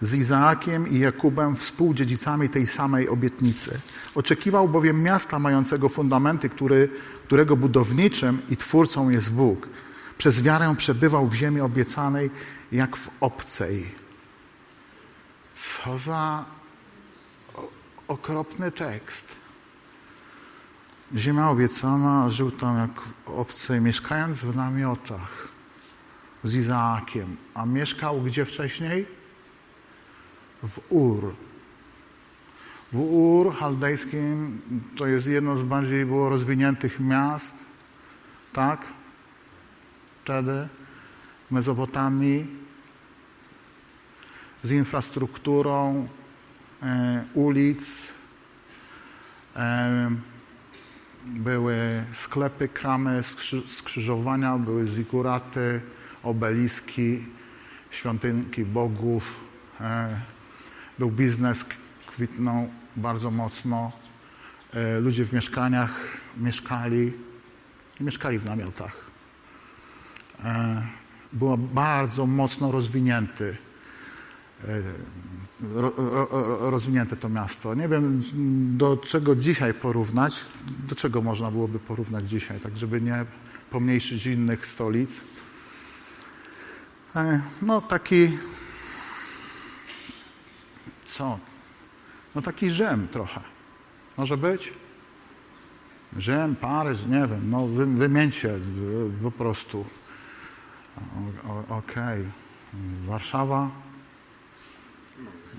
[0.00, 3.80] z Izaakiem i Jakubem współdziedzicami tej samej obietnicy.
[4.14, 6.88] Oczekiwał bowiem miasta mającego fundamenty, który,
[7.24, 9.68] którego budowniczym i twórcą jest Bóg.
[10.18, 12.30] Przez wiarę przebywał w ziemi obiecanej
[12.72, 14.07] jak w obcej.
[15.52, 16.44] Co za
[18.08, 19.26] okropny tekst.
[21.14, 25.48] Ziemia obiecana, żył tam jak w obcej, mieszkając w namiotach
[26.42, 27.36] z Izaakiem.
[27.54, 29.18] A mieszkał gdzie wcześniej?
[30.62, 31.34] w Ur.
[32.92, 34.62] W Ur chaldejskim
[34.96, 37.64] to jest jedno z bardziej było rozwiniętych miast,
[38.52, 38.86] tak?
[40.24, 40.68] Wtedy
[41.50, 42.57] Mezopotamii
[44.62, 46.08] z infrastrukturą
[46.82, 48.12] e, ulic,
[49.56, 50.10] e,
[51.26, 53.22] były sklepy, kramy,
[53.66, 55.80] skrzyżowania, były zikuraty,
[56.22, 57.26] obeliski,
[57.90, 59.40] świątynki bogów,
[59.80, 60.20] e,
[60.98, 61.64] był biznes,
[62.06, 63.92] kwitnął bardzo mocno.
[64.72, 67.12] E, ludzie w mieszkaniach mieszkali,
[68.00, 69.10] mieszkali w namiotach.
[70.44, 70.82] E,
[71.32, 73.56] było bardzo mocno rozwinięty,
[74.64, 74.82] e,
[76.70, 77.74] rozwinięte to miasto.
[77.74, 78.20] Nie wiem,
[78.76, 80.44] do czego dzisiaj porównać,
[80.88, 83.26] do czego można byłoby porównać dzisiaj, tak żeby nie
[83.70, 85.20] pomniejszyć innych stolic.
[87.62, 88.38] No taki
[91.06, 91.38] co?
[92.34, 93.40] No taki Rzym trochę.
[94.16, 94.72] Może być?
[96.16, 98.58] Rzym, Paryż, nie wiem, no wy, wymieńcie
[99.22, 99.86] po prostu.
[101.68, 102.20] Okej.
[102.20, 102.32] Okay.
[103.06, 103.70] Warszawa?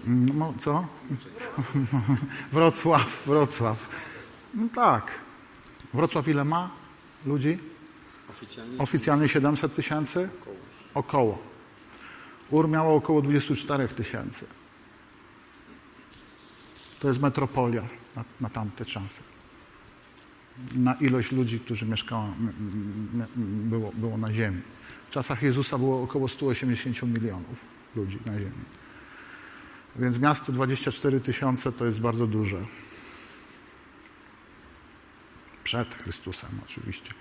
[0.10, 0.88] No co?
[2.54, 3.90] Wrocław, Wrocław.
[4.54, 5.12] No tak.
[5.94, 6.72] Wrocław ile ma
[7.26, 7.58] ludzi?
[8.30, 10.30] Oficjalnie, Oficjalnie 700 tysięcy?
[10.42, 10.56] Około.
[10.94, 11.44] około.
[12.50, 14.46] Ur miało około 24 tysięcy.
[17.00, 17.82] To jest metropolia
[18.16, 19.24] na, na tamte czasy.
[20.76, 22.34] Na ilość ludzi, którzy mieszkało,
[23.36, 24.62] było, było na ziemi.
[25.10, 28.79] W czasach Jezusa było około 180 milionów ludzi na ziemi.
[29.96, 32.58] Więc miasto 24 tysiące to jest bardzo duże.
[35.64, 37.14] Przed Chrystusem oczywiście.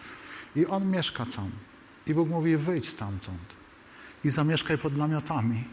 [0.57, 1.51] I on mieszka tam.
[2.07, 3.59] I Bóg mówi: wyjdź stamtąd
[4.25, 5.65] i zamieszkaj pod namiotami.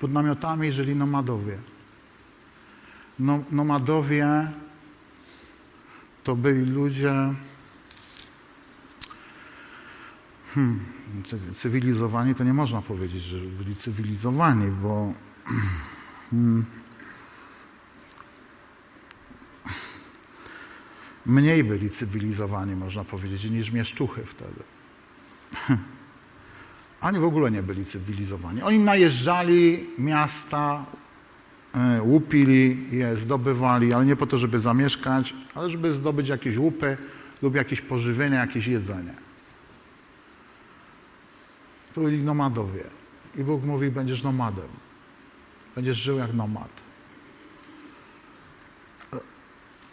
[0.00, 1.58] Pod namiotami żyli nomadowie.
[3.18, 4.50] No, nomadowie
[6.24, 7.34] to byli ludzie
[10.54, 10.84] hmm,
[11.56, 15.12] cywilizowani, to nie można powiedzieć, że byli cywilizowani, bo
[21.26, 24.62] mniej byli cywilizowani, można powiedzieć, niż mieszczuchy wtedy.
[27.00, 28.62] Ani w ogóle nie byli cywilizowani.
[28.62, 30.86] Oni najeżdżali miasta,
[31.74, 36.96] e, łupili je, zdobywali, ale nie po to, żeby zamieszkać, ale żeby zdobyć jakieś łupy
[37.42, 39.14] lub jakieś pożywienie, jakieś jedzenie.
[41.94, 42.84] To byli nomadowie.
[43.36, 44.68] I Bóg mówi, będziesz nomadem.
[45.74, 46.70] Będziesz żył jak nomad.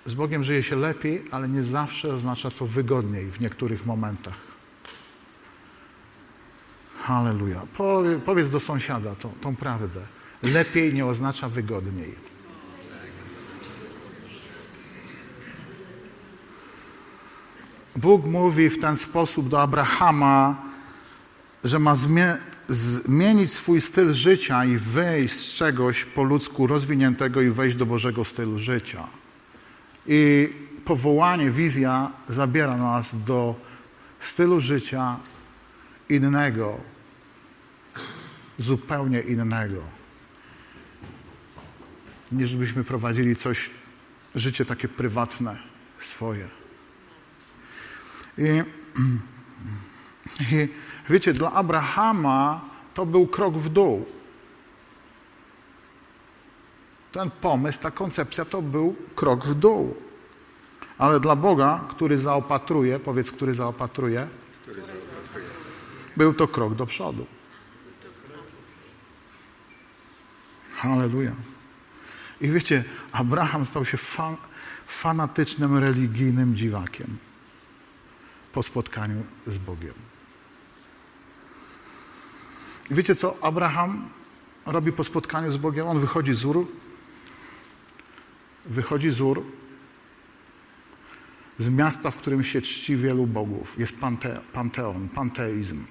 [0.05, 4.37] Z Bogiem żyje się lepiej, ale nie zawsze oznacza to wygodniej w niektórych momentach.
[6.99, 7.61] Halleluja.
[8.25, 10.01] Powiedz do sąsiada tą, tą prawdę.
[10.43, 12.15] Lepiej nie oznacza wygodniej.
[17.95, 20.55] Bóg mówi w ten sposób do Abrahama,
[21.63, 21.95] że ma
[22.67, 28.25] zmienić swój styl życia i wyjść z czegoś po ludzku rozwiniętego i wejść do Bożego
[28.25, 29.07] stylu życia.
[30.07, 30.49] I
[30.85, 33.55] powołanie, wizja zabiera nas do
[34.19, 35.19] stylu życia
[36.09, 36.77] innego,
[38.57, 39.83] zupełnie innego,
[42.31, 43.69] niż byśmy prowadzili coś,
[44.35, 45.57] życie takie prywatne
[45.99, 46.47] swoje.
[48.37, 48.43] I,
[50.51, 50.67] I
[51.09, 52.61] wiecie, dla Abrahama
[52.93, 54.05] to był krok w dół.
[57.11, 59.95] Ten pomysł, ta koncepcja to był krok w dół.
[60.97, 64.27] Ale dla Boga, który zaopatruje, powiedz, który zaopatruje,
[66.17, 67.25] był to krok do przodu.
[70.77, 71.31] Halleluja.
[72.41, 74.37] I wiecie, Abraham stał się fan,
[74.87, 77.17] fanatycznym, religijnym dziwakiem
[78.53, 80.06] po spotkaniu z Bogiem.
[82.91, 84.09] I wiecie co Abraham
[84.65, 85.87] robi po spotkaniu z Bogiem?
[85.87, 86.67] On wychodzi z Ur,
[88.65, 89.43] wychodzi z Ur,
[91.57, 93.79] z miasta, w którym się czci wielu bogów.
[93.79, 95.85] Jest pante, panteon, panteizm.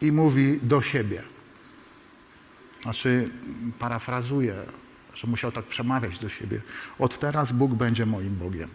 [0.00, 1.22] i mówi do siebie.
[2.82, 3.30] Znaczy,
[3.78, 4.54] parafrazuje,
[5.14, 6.60] że musiał tak przemawiać do siebie.
[6.98, 8.70] Od teraz Bóg będzie moim Bogiem.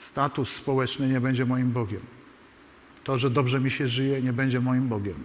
[0.00, 2.00] Status społeczny nie będzie moim Bogiem.
[3.04, 5.24] To, że dobrze mi się żyje, nie będzie moim Bogiem.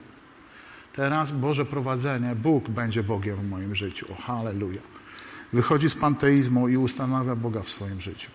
[0.93, 4.13] Teraz Boże prowadzenie, Bóg będzie Bogiem w moim życiu.
[4.13, 4.81] O, halleluja.
[5.53, 8.31] Wychodzi z panteizmu i ustanawia Boga w swoim życiu,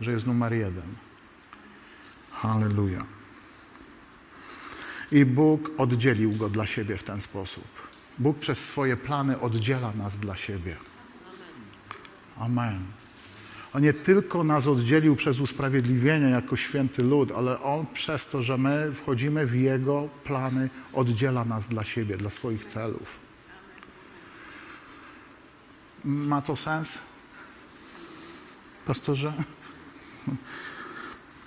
[0.00, 0.94] że jest numer jeden.
[2.30, 3.04] Halleluja.
[5.12, 7.68] I Bóg oddzielił go dla siebie w ten sposób.
[8.18, 10.76] Bóg przez swoje plany oddziela nas dla siebie.
[12.38, 13.01] Amen.
[13.74, 18.58] On nie tylko nas oddzielił przez usprawiedliwienie jako święty lud, ale On przez to, że
[18.58, 23.18] my wchodzimy w Jego plany, oddziela nas dla siebie, dla swoich celów.
[26.04, 26.98] Ma to sens?
[28.86, 29.32] Pastorze?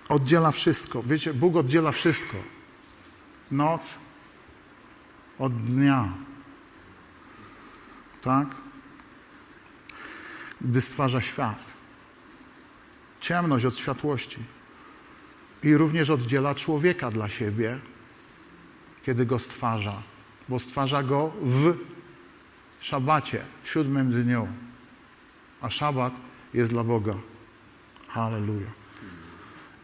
[0.10, 1.04] Oddziela wszystko.
[1.04, 2.38] Wiecie, Bóg oddziela wszystko
[3.52, 3.96] noc
[5.40, 6.14] od dnia.
[8.22, 8.48] Tak?
[10.62, 11.75] Gdy stwarza świat.
[13.26, 14.38] Ciemność od światłości.
[15.64, 17.80] I również oddziela człowieka dla siebie,
[19.06, 20.02] kiedy go stwarza,
[20.50, 21.78] bo stwarza go w
[22.80, 24.48] szabacie, w siódmym dniu.
[25.62, 26.14] A szabat
[26.54, 27.16] jest dla Boga.
[28.08, 28.72] Halleluja.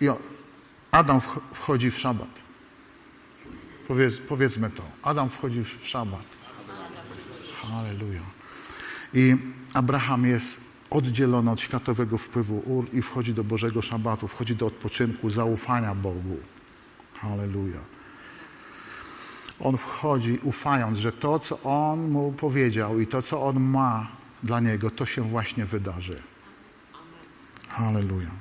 [0.02, 0.10] I
[0.92, 1.22] Adam
[1.54, 2.42] wchodzi w szabat.
[3.88, 4.84] Powiedz, powiedzmy to.
[5.04, 6.26] Adam wchodzi w szabat.
[7.62, 8.22] Halleluja.
[9.14, 9.36] I
[9.74, 15.30] Abraham jest oddzielony od światowego wpływu Ur i wchodzi do Bożego szabatu, wchodzi do odpoczynku,
[15.30, 16.38] zaufania Bogu.
[17.14, 17.80] Halleluja.
[19.60, 24.08] On wchodzi ufając, że to, co On mu powiedział i to, co On ma
[24.44, 26.24] dla niego, to się właśnie wydarzy.
[27.70, 28.32] Halleluja.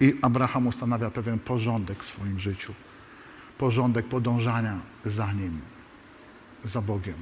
[0.00, 2.74] I Abraham ustanawia pewien porządek w swoim życiu
[3.58, 5.60] porządek podążania za Nim,
[6.64, 7.14] za Bogiem.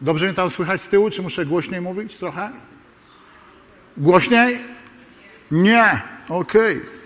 [0.00, 2.52] Dobrze mnie tam słychać z tyłu, czy muszę głośniej mówić trochę?
[4.00, 4.58] Głośniej?
[5.50, 6.02] Nie.
[6.28, 6.76] Okej.
[6.76, 7.00] Okay.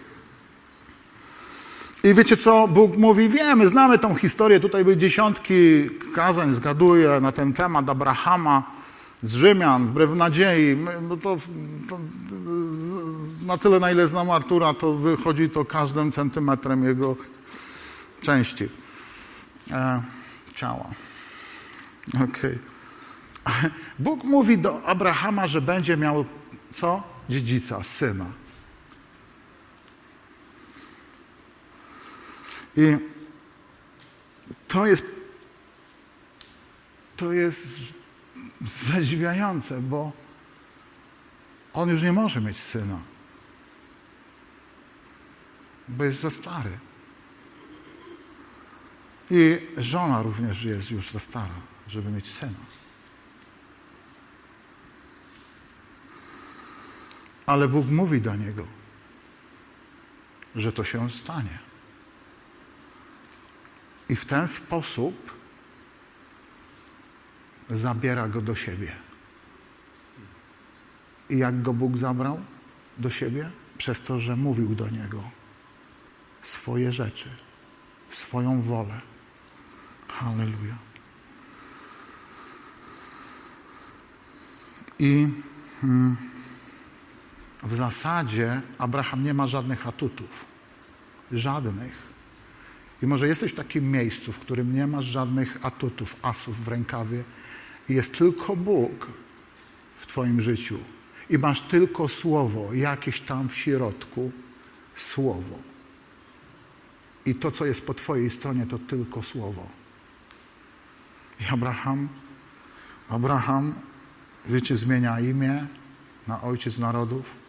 [2.10, 3.28] I wiecie co Bóg mówi?
[3.28, 4.60] Wiemy, znamy tą historię.
[4.60, 8.62] Tutaj były dziesiątki kazań, zgaduję, na ten temat Abrahama,
[9.22, 10.76] z Rzymian, wbrew nadziei.
[11.08, 11.36] No to,
[11.88, 11.98] to,
[13.46, 17.16] na tyle, na ile znam Artura, to wychodzi to każdym centymetrem jego
[18.22, 18.68] części
[19.70, 20.02] e,
[20.54, 20.86] ciała.
[22.14, 22.58] Okej.
[23.44, 23.70] Okay.
[23.98, 26.24] Bóg mówi do Abrahama, że będzie miał
[26.74, 27.02] co?
[27.28, 28.26] Dziedzica, syna.
[32.76, 32.96] I
[34.68, 35.06] to jest,
[37.16, 37.80] to jest
[38.92, 40.12] zadziwiające, bo
[41.72, 42.98] on już nie może mieć syna,
[45.88, 46.78] bo jest za stary.
[49.30, 52.73] I żona również jest już za stara, żeby mieć syna.
[57.46, 58.66] Ale Bóg mówi do niego,
[60.54, 61.58] że to się stanie.
[64.08, 65.38] I w ten sposób
[67.70, 68.96] zabiera go do siebie.
[71.30, 72.40] I jak go Bóg zabrał
[72.98, 73.50] do siebie?
[73.78, 75.30] Przez to, że mówił do niego
[76.42, 77.30] swoje rzeczy,
[78.10, 79.00] swoją wolę.
[80.08, 80.76] Halleluja.
[84.98, 85.28] I
[85.80, 86.16] hmm,
[87.64, 90.44] w zasadzie Abraham nie ma żadnych atutów.
[91.32, 92.14] Żadnych.
[93.02, 97.24] I może jesteś w takim miejscu, w którym nie masz żadnych atutów, asów w rękawie
[97.88, 99.08] i jest tylko Bóg
[99.96, 100.78] w Twoim życiu
[101.30, 104.32] i masz tylko słowo, jakieś tam w środku
[104.96, 105.58] słowo.
[107.26, 109.68] I to, co jest po Twojej stronie, to tylko słowo.
[111.40, 112.08] I Abraham,
[113.08, 113.74] Abraham,
[114.46, 115.66] wiecie, zmienia imię
[116.26, 117.43] na ojciec narodów.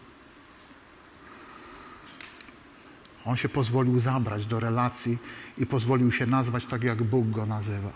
[3.26, 5.18] On się pozwolił zabrać do relacji
[5.58, 7.92] i pozwolił się nazwać tak, jak Bóg go nazywa.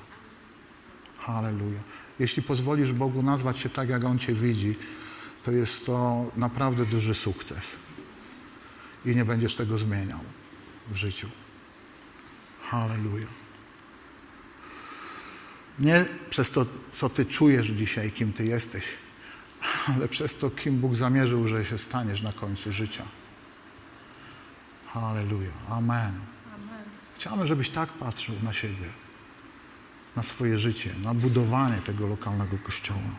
[1.20, 1.80] Halleluja.
[2.20, 4.76] Jeśli pozwolisz Bogu nazwać się tak, jak On Cię widzi,
[5.44, 7.64] to jest to naprawdę duży sukces.
[9.06, 10.20] I nie będziesz tego zmieniał
[10.92, 11.30] w życiu.
[12.62, 13.28] Halleluja.
[15.80, 18.84] Nie przez to, co Ty czujesz dzisiaj, kim Ty jesteś,
[19.88, 23.19] ale przez to, kim Bóg zamierzył, że się staniesz na końcu życia.
[24.94, 25.52] Halleluja.
[25.70, 26.14] Amen.
[26.56, 26.84] Amen.
[27.16, 28.90] Chciałbym, żebyś tak patrzył na siebie,
[30.16, 33.12] na swoje życie, na budowanie tego lokalnego kościoła.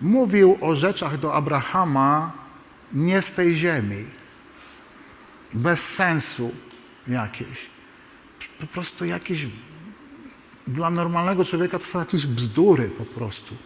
[0.00, 2.32] Mówił o rzeczach do Abrahama
[2.92, 4.04] nie z tej ziemi,
[5.54, 6.54] bez sensu
[7.06, 7.70] jakieś.
[8.60, 9.46] Po prostu jakieś,
[10.66, 13.56] dla normalnego człowieka to są jakieś bzdury po prostu.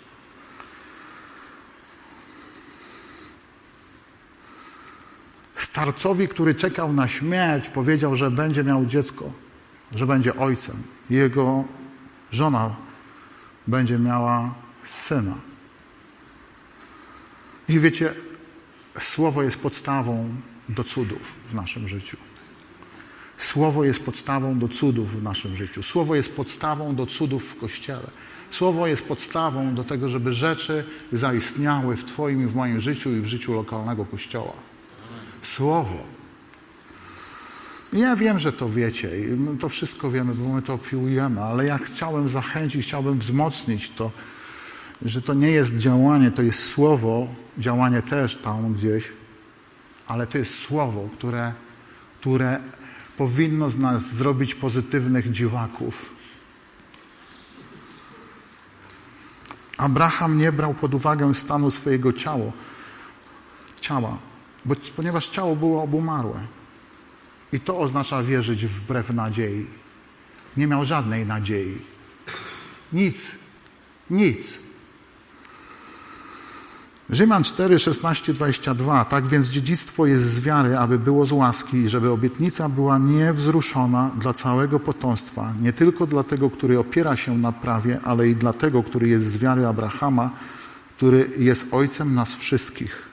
[5.65, 9.33] Starcowi, który czekał na śmierć, powiedział, że będzie miał dziecko,
[9.95, 10.83] że będzie ojcem.
[11.11, 11.65] Jego
[12.31, 12.77] żona
[13.67, 15.35] będzie miała syna.
[17.69, 18.15] I wiecie,
[19.01, 20.29] słowo jest podstawą
[20.69, 22.17] do cudów w naszym życiu.
[23.37, 25.83] Słowo jest podstawą do cudów w naszym życiu.
[25.83, 28.11] Słowo jest podstawą do cudów w kościele.
[28.51, 33.21] Słowo jest podstawą do tego, żeby rzeczy zaistniały w Twoim i w moim życiu i
[33.21, 34.72] w życiu lokalnego kościoła.
[35.43, 36.05] Słowo.
[37.93, 39.11] Ja wiem, że to wiecie
[39.61, 44.11] to wszystko wiemy, bo my to piłujemy, ale ja chciałem zachęcić, chciałbym wzmocnić to,
[45.03, 47.29] że to nie jest działanie, to jest słowo,
[47.59, 49.13] działanie też tam gdzieś,
[50.07, 51.53] ale to jest słowo, które,
[52.21, 52.61] które
[53.17, 56.15] powinno z nas zrobić pozytywnych dziwaków.
[59.77, 62.53] Abraham nie brał pod uwagę stanu swojego ciała,
[63.81, 64.32] ciała
[64.65, 66.41] bo, ponieważ ciało było obumarłe.
[67.53, 69.67] I to oznacza wierzyć wbrew nadziei.
[70.57, 71.79] Nie miał żadnej nadziei.
[72.93, 73.31] Nic.
[74.11, 74.59] Nic.
[77.11, 79.05] Rzymian 4, 16, 22.
[79.05, 84.33] Tak więc dziedzictwo jest z wiary, aby było z łaski, żeby obietnica była niewzruszona dla
[84.33, 88.83] całego potomstwa, nie tylko dla tego, który opiera się na prawie, ale i dla tego,
[88.83, 90.31] który jest z wiary Abrahama,
[90.97, 93.12] który jest ojcem nas wszystkich.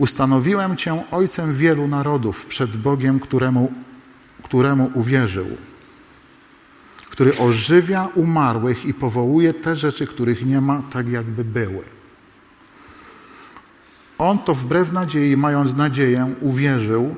[0.00, 3.72] Ustanowiłem Cię ojcem wielu narodów przed Bogiem, któremu,
[4.42, 5.46] któremu uwierzył,
[7.10, 11.84] który ożywia umarłych i powołuje te rzeczy, których nie ma, tak jakby były.
[14.18, 17.16] On to wbrew nadziei, mając nadzieję, uwierzył.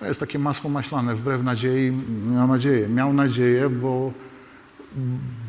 [0.00, 1.92] To jest takie masło maślane, wbrew nadziei
[2.32, 2.88] miał nadzieję.
[2.88, 4.12] Miał nadzieję, bo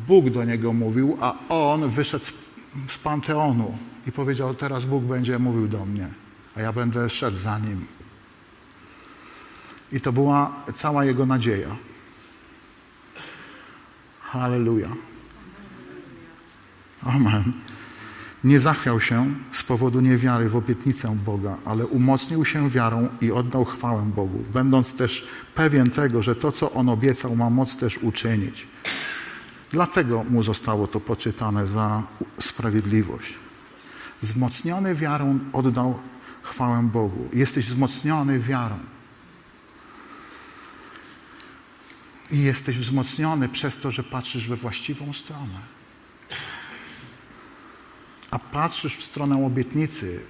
[0.08, 2.24] Bóg do niego mówił, a on wyszedł
[2.88, 6.29] z panteonu i powiedział: Teraz Bóg będzie mówił do mnie
[6.60, 7.86] ja będę szedł za nim.
[9.92, 11.76] I to była cała jego nadzieja.
[14.20, 14.88] Halleluja.
[17.02, 17.52] Amen.
[18.44, 23.64] Nie zachwiał się z powodu niewiary w obietnicę Boga, ale umocnił się wiarą i oddał
[23.64, 28.68] chwałę Bogu, będąc też pewien tego, że to, co on obiecał, ma moc też uczynić.
[29.70, 32.02] Dlatego mu zostało to poczytane za
[32.40, 33.38] sprawiedliwość.
[34.22, 35.98] Wzmocniony wiarą oddał
[36.42, 37.28] chwałę Bogu.
[37.32, 38.78] Jesteś wzmocniony wiarą.
[42.30, 45.60] I jesteś wzmocniony przez to, że patrzysz we właściwą stronę.
[48.30, 50.20] A patrzysz w stronę obietnicy,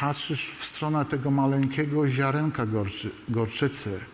[0.00, 4.04] patrzysz w stronę tego maleńkiego ziarenka gorczy, gorczycy.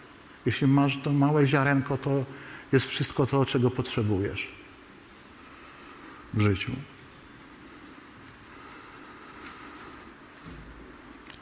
[0.46, 2.24] Jeśli masz to małe ziarenko, to
[2.72, 4.48] jest wszystko to, czego potrzebujesz
[6.34, 6.72] w życiu.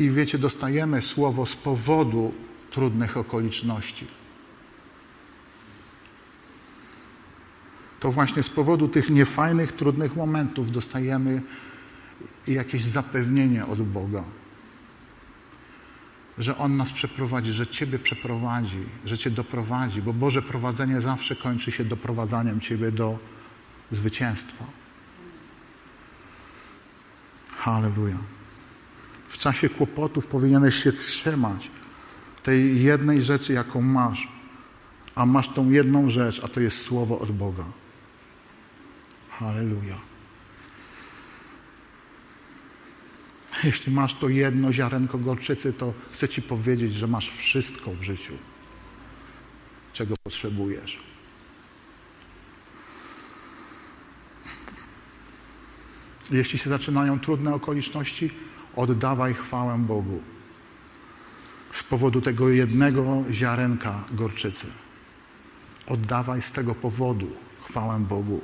[0.02, 2.34] I wiecie, dostajemy słowo z powodu
[2.70, 4.06] trudnych okoliczności.
[8.00, 11.42] To właśnie z powodu tych niefajnych, trudnych momentów dostajemy
[12.48, 14.24] jakieś zapewnienie od Boga,
[16.38, 21.72] że On nas przeprowadzi, że Ciebie przeprowadzi, że Cię doprowadzi, bo Boże prowadzenie zawsze kończy
[21.72, 23.18] się doprowadzaniem Ciebie do
[23.90, 24.64] zwycięstwa.
[27.56, 28.18] Halleluja.
[29.32, 31.70] W czasie kłopotów powinieneś się trzymać
[32.42, 34.28] tej jednej rzeczy, jaką masz.
[35.14, 37.64] A masz tą jedną rzecz, a to jest słowo od Boga.
[39.30, 40.00] Halleluja.
[43.64, 48.32] Jeśli masz to jedno ziarenko gorczycy, to chcę Ci powiedzieć, że masz wszystko w życiu,
[49.92, 50.98] czego potrzebujesz.
[56.30, 58.30] Jeśli się zaczynają trudne okoliczności,
[58.76, 60.22] oddawaj chwałę Bogu
[61.70, 64.66] z powodu tego jednego ziarenka gorczycy.
[65.86, 67.30] Oddawaj z tego powodu
[67.62, 68.40] chwałę Bogu.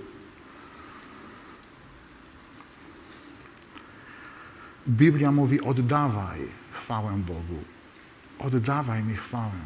[4.88, 6.40] Biblia mówi: oddawaj
[6.72, 7.64] chwałę Bogu.
[8.38, 9.60] Oddawaj mi chwałę.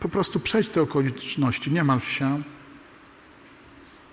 [0.00, 2.42] Po prostu przejdź te okoliczności, nie martw się,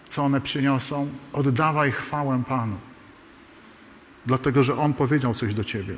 [0.09, 1.09] co one przyniosą.
[1.33, 2.77] Oddawaj chwałę Panu.
[4.25, 5.95] Dlatego, że On powiedział coś do ciebie.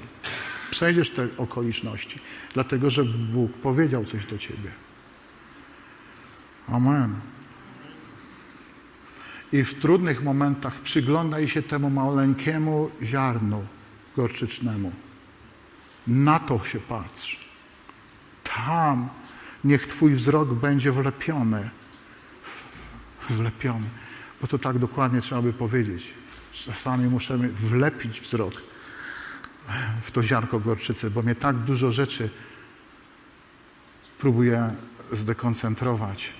[0.71, 2.19] Przejdziesz te okoliczności,
[2.53, 4.71] dlatego, że Bóg powiedział coś do ciebie.
[6.67, 7.19] Amen.
[9.51, 13.65] I w trudnych momentach przyglądaj się temu maleńkiemu ziarnu
[14.15, 14.91] gorczycznemu.
[16.07, 17.39] Na to się patrz.
[18.43, 19.09] Tam
[19.63, 21.69] niech Twój wzrok będzie wlepiony.
[23.29, 23.89] Wlepiony.
[24.45, 26.13] Bo to tak dokładnie trzeba by powiedzieć.
[26.51, 28.53] Czasami muszę wlepić wzrok
[30.01, 32.29] w to ziarko gorczycy, bo mnie tak dużo rzeczy
[34.19, 34.73] próbuje
[35.11, 36.33] zdekoncentrować.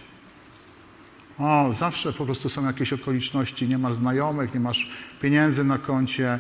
[1.40, 4.92] O, zawsze po prostu są jakieś okoliczności, nie masz znajomych, nie masz
[5.22, 6.40] pieniędzy na koncie,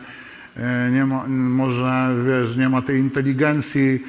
[0.56, 4.04] e, nie ma, może wiesz, nie ma tej inteligencji,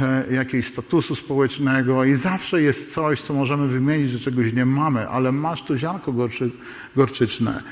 [0.00, 5.08] e, jakiejś statusu społecznego i zawsze jest coś, co możemy wymienić, że czegoś nie mamy,
[5.08, 6.50] ale masz to ziarko gorczy,
[6.96, 7.62] gorczyczne,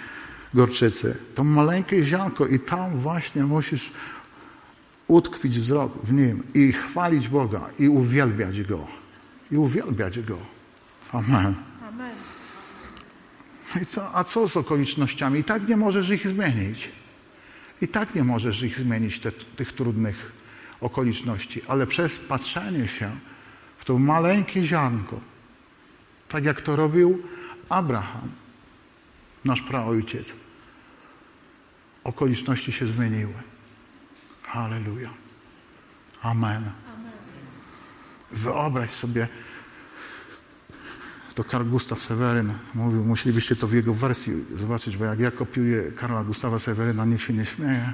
[0.55, 3.93] gorczycy, to maleńkie ziarko i tam właśnie musisz
[5.09, 8.87] utkwić wzrok w nim i chwalić Boga i uwielbiać Go.
[9.51, 10.39] I uwielbiać Go.
[11.13, 11.55] Amen.
[13.83, 15.41] I co, a co z okolicznościami?
[15.41, 16.93] I tak nie możesz ich zmienić.
[17.83, 20.33] I tak nie możesz ich zmienić, te, tych trudnych
[20.81, 21.63] okoliczności.
[21.69, 23.17] Ale przez patrzenie się
[23.77, 25.21] w to maleńkie ziarnko,
[26.29, 27.23] tak jak to robił
[27.69, 28.31] Abraham,
[29.45, 30.33] nasz praojciec,
[32.05, 33.35] okoliczności się zmieniły.
[34.43, 35.11] Halleluja.
[36.23, 36.71] Amen.
[36.95, 37.13] Amen.
[38.31, 39.29] Wyobraź sobie,
[41.35, 45.93] to Karl Gustav Seweryn mówił, musielibyście to w jego wersji zobaczyć, bo jak ja kopiuję
[45.93, 47.93] Karla Gustawa Seweryna, niech się nie śmieje.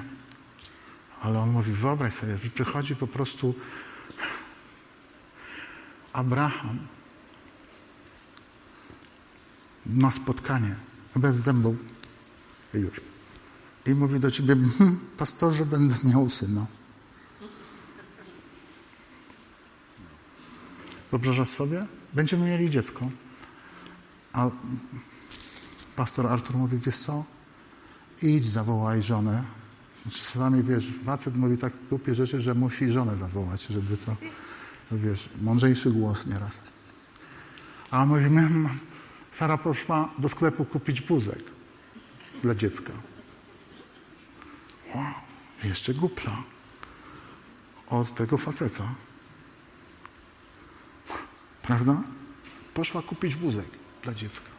[1.25, 3.55] Ale on mówi, wyobraź sobie, że przychodzi po prostu
[6.13, 6.87] Abraham
[9.85, 10.75] na spotkanie,
[11.15, 11.75] bez zębów
[12.73, 13.01] już.
[13.85, 16.65] I mówi do ciebie, hm, pastorze, będę miał syna.
[21.11, 21.85] Wyobrażasz sobie?
[22.13, 23.09] Będziemy mieli dziecko.
[24.33, 24.49] A
[25.95, 27.23] pastor Artur mówi, wiesz co?
[28.21, 29.64] Idź, zawołaj żonę.
[30.05, 34.15] Znaczy, czasami, wiesz, facet mówi tak głupie rzeczy, że musi żonę zawołać, żeby to,
[34.91, 36.61] wiesz, mądrzejszy głos nieraz.
[37.91, 38.23] A on mówi,
[39.31, 41.43] Sara poszła do sklepu kupić buzek
[42.43, 42.93] dla dziecka.
[44.95, 45.13] Wow,
[45.63, 46.43] jeszcze głupla
[47.87, 48.95] od tego faceta.
[51.61, 52.03] Prawda?
[52.73, 53.67] Poszła kupić wózek
[54.03, 54.49] dla dziecka.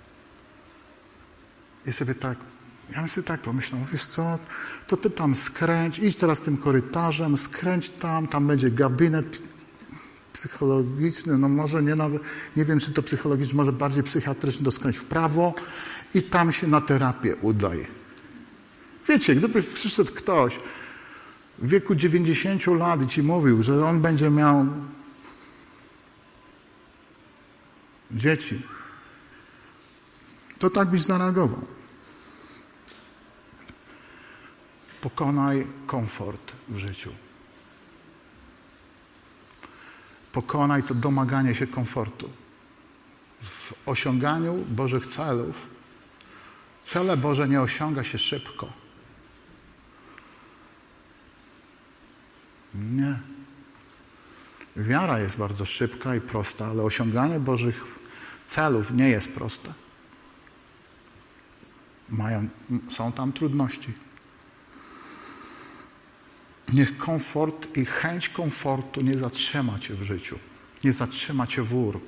[1.87, 2.39] I sobie tak,
[2.91, 4.39] ja bym sobie tak pomyślał, wiesz co,
[4.87, 9.43] to ty tam skręć, idź teraz tym korytarzem, skręć tam, tam będzie gabinet
[10.33, 12.23] psychologiczny, no może nie nawet,
[12.57, 15.55] nie wiem czy to psychologiczny, może bardziej psychiatryczny, to skręć w prawo
[16.15, 17.87] i tam się na terapię udaj.
[19.09, 20.59] Wiecie, gdyby przyszedł ktoś
[21.59, 24.67] w wieku 90 lat i ci mówił, że on będzie miał
[28.11, 28.63] dzieci,
[30.59, 31.76] to tak byś zareagował.
[35.01, 37.11] Pokonaj komfort w życiu.
[40.33, 42.31] Pokonaj to domaganie się komfortu.
[43.43, 45.67] W osiąganiu Bożych celów
[46.87, 48.73] cele Boże nie osiąga się szybko.
[52.75, 53.19] Nie.
[54.77, 57.85] Wiara jest bardzo szybka i prosta, ale osiąganie Bożych
[58.47, 59.73] celów nie jest proste.
[62.09, 62.49] Mają,
[62.89, 63.93] są tam trudności.
[66.73, 70.39] Niech komfort i chęć komfortu nie zatrzyma cię w życiu,
[70.85, 72.01] nie zatrzyma cię wór.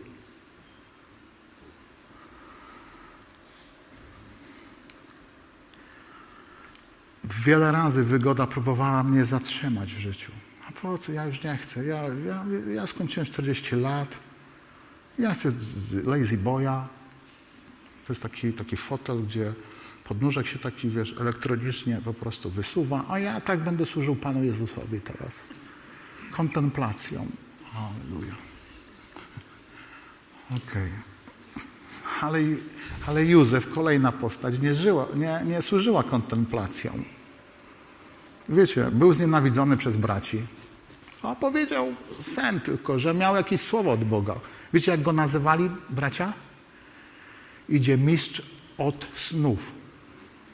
[7.25, 10.33] Wiele razy wygoda próbowała mnie zatrzymać w życiu.
[10.69, 11.13] A po co?
[11.13, 11.85] Ja już nie chcę.
[11.85, 12.45] Ja, ja,
[12.75, 14.19] ja skończyłem 40 lat.
[15.19, 15.53] Ja chcę
[16.05, 16.89] lazy boya.
[18.07, 19.55] To jest taki, taki fotel, gdzie
[20.09, 25.01] podnóżek się taki, wiesz, elektronicznie po prostu wysuwa, a ja tak będę służył Panu Jezusowi
[25.01, 25.43] teraz.
[26.31, 27.27] Kontemplacją.
[27.73, 28.35] Halleluja.
[30.51, 30.63] Okej.
[30.67, 31.09] Okay.
[32.21, 32.39] Ale,
[33.07, 37.03] ale Józef, kolejna postać, nie, żyła, nie, nie służyła kontemplacją.
[38.49, 40.39] Wiecie, był znienawidzony przez braci,
[41.23, 44.35] a powiedział sen tylko, że miał jakieś słowo od Boga.
[44.73, 46.33] Wiecie, jak go nazywali bracia?
[47.69, 48.43] Idzie mistrz
[48.79, 49.73] od snów.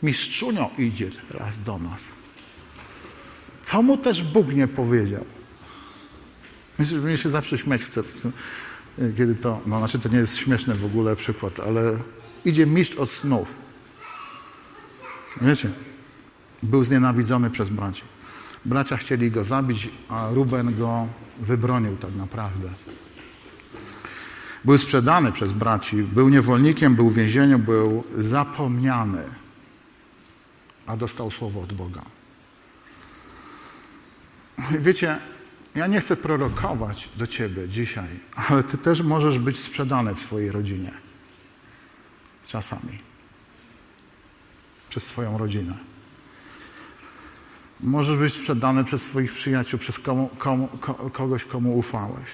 [0.05, 2.05] Mistrzunio idzie teraz do nas.
[3.63, 5.25] Co mu też Bóg nie powiedział?
[6.79, 8.03] Myślę, że mnie się zawsze śmiać chce,
[9.17, 11.97] kiedy to, no znaczy to nie jest śmieszny w ogóle przykład, ale
[12.45, 13.55] idzie mistrz od snów.
[15.41, 15.69] Wiecie,
[16.63, 18.03] był znienawidzony przez braci.
[18.65, 21.09] Bracia chcieli go zabić, a Ruben go
[21.41, 22.69] wybronił tak naprawdę.
[24.65, 29.44] Był sprzedany przez braci, był niewolnikiem, był w więzieniu, był zapomniany
[30.87, 32.03] a dostał słowo od Boga.
[34.70, 35.18] Wiecie,
[35.74, 38.09] ja nie chcę prorokować do ciebie dzisiaj,
[38.49, 40.91] ale ty też możesz być sprzedany w swojej rodzinie.
[42.47, 42.99] Czasami.
[44.89, 45.74] Przez swoją rodzinę.
[47.80, 50.68] Możesz być sprzedany przez swoich przyjaciół, przez komu, komu,
[51.12, 52.30] kogoś, komu ufałeś.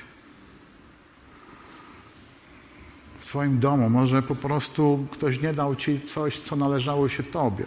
[3.20, 7.66] W swoim domu może po prostu ktoś nie dał ci coś, co należało się tobie.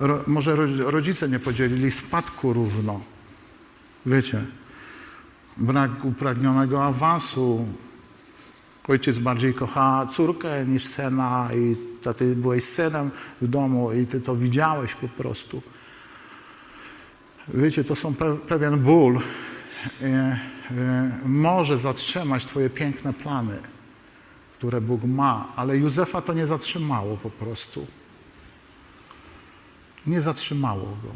[0.00, 3.00] Ro, może rodzice nie podzielili spadku równo.
[4.06, 4.46] Wiecie,
[5.56, 7.66] brak upragnionego awansu.
[8.88, 11.76] Ojciec bardziej kocha córkę niż syna i
[12.16, 15.62] ty byłeś synem w domu i ty to widziałeś po prostu.
[17.54, 19.18] Wiecie, to są pe pewien ból.
[20.02, 20.06] E,
[20.70, 23.58] e, może zatrzymać twoje piękne plany,
[24.58, 27.86] które Bóg ma, ale Józefa to nie zatrzymało po prostu
[30.08, 31.12] nie zatrzymało go.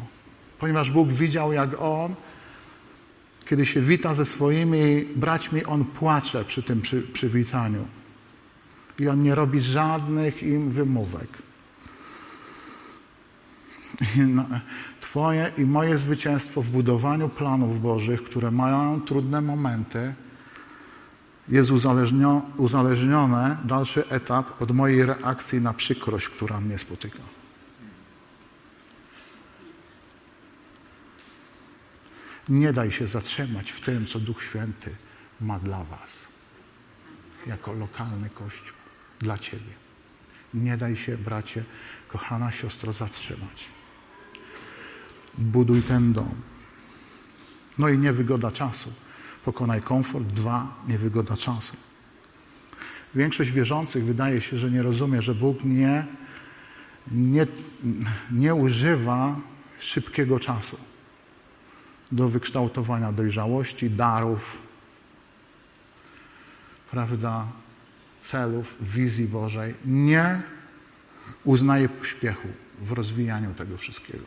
[0.59, 2.15] Ponieważ Bóg widział, jak on,
[3.45, 7.85] kiedy się wita ze swoimi braćmi, on płacze przy tym przy, przywitaniu.
[8.99, 11.29] I on nie robi żadnych im wymówek.
[15.01, 20.13] Twoje i moje zwycięstwo w budowaniu planów Bożych, które mają trudne momenty,
[21.49, 21.71] jest
[22.57, 27.19] uzależnione, dalszy etap, od mojej reakcji na przykrość, która mnie spotyka.
[32.49, 34.95] Nie daj się zatrzymać w tym, co Duch Święty
[35.41, 36.27] ma dla Was,
[37.47, 38.77] jako lokalny Kościół,
[39.19, 39.73] dla Ciebie.
[40.53, 41.63] Nie daj się, bracie,
[42.07, 43.69] kochana siostro, zatrzymać.
[45.37, 46.35] Buduj ten dom.
[47.77, 48.93] No i niewygoda czasu.
[49.45, 50.27] Pokonaj komfort.
[50.27, 51.77] Dwa, niewygoda czasu.
[53.15, 56.05] Większość wierzących wydaje się, że nie rozumie, że Bóg nie,
[57.11, 57.47] nie,
[58.31, 59.39] nie używa
[59.79, 60.77] szybkiego czasu
[62.13, 64.61] do wykształtowania dojrzałości, darów,
[66.91, 67.47] prawda,
[68.21, 69.73] celów, wizji Bożej.
[69.85, 70.41] Nie
[71.43, 72.47] uznaje pośpiechu
[72.81, 74.25] w rozwijaniu tego wszystkiego.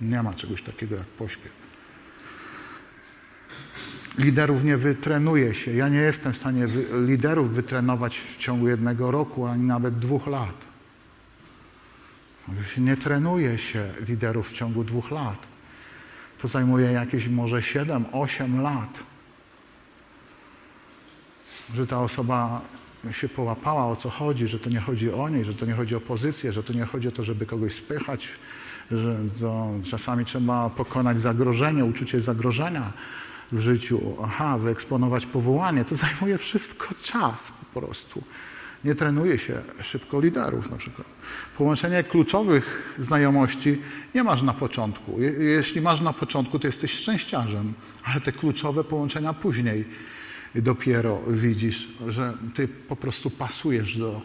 [0.00, 1.52] Nie ma czegoś takiego jak pośpiech.
[4.18, 5.74] Liderów nie wytrenuje się.
[5.74, 6.66] Ja nie jestem w stanie
[7.06, 10.66] liderów wytrenować w ciągu jednego roku, ani nawet dwóch lat.
[12.78, 15.55] Nie trenuje się liderów w ciągu dwóch lat.
[16.38, 18.98] To zajmuje jakieś może 7-8 lat.
[21.74, 22.60] Że ta osoba
[23.10, 25.94] się połapała o co chodzi, że to nie chodzi o niej, że to nie chodzi
[25.94, 28.28] o pozycję, że to nie chodzi o to, żeby kogoś spychać,
[28.90, 32.92] że to czasami trzeba pokonać zagrożenie, uczucie zagrożenia
[33.52, 34.16] w życiu.
[34.24, 35.84] Aha, wyeksponować powołanie.
[35.84, 38.22] To zajmuje wszystko czas po prostu.
[38.84, 41.06] Nie trenuje się szybko liderów na przykład.
[41.56, 43.78] Połączenie kluczowych znajomości
[44.14, 45.20] nie masz na początku.
[45.38, 47.74] Jeśli masz na początku, to jesteś szczęściarzem,
[48.04, 49.84] ale te kluczowe połączenia później
[50.54, 54.22] dopiero widzisz, że ty po prostu pasujesz do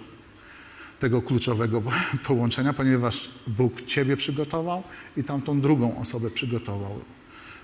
[0.99, 1.81] tego kluczowego
[2.27, 4.83] połączenia, ponieważ Bóg ciebie przygotował
[5.17, 6.99] i tamtą drugą osobę przygotował,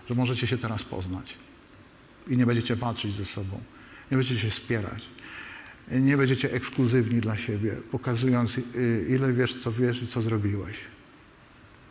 [0.09, 1.37] że możecie się teraz poznać
[2.27, 3.61] i nie będziecie walczyć ze sobą,
[4.11, 5.09] nie będziecie się spierać,
[5.91, 10.77] nie będziecie ekskluzywni dla siebie, pokazując y, ile wiesz, co wiesz i co zrobiłeś.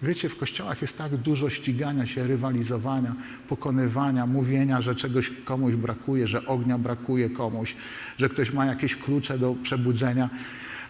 [0.03, 3.14] Wiecie, w kościołach jest tak dużo ścigania się, rywalizowania,
[3.49, 7.76] pokonywania, mówienia, że czegoś komuś brakuje, że ognia brakuje komuś,
[8.18, 10.30] że ktoś ma jakieś klucze do przebudzenia.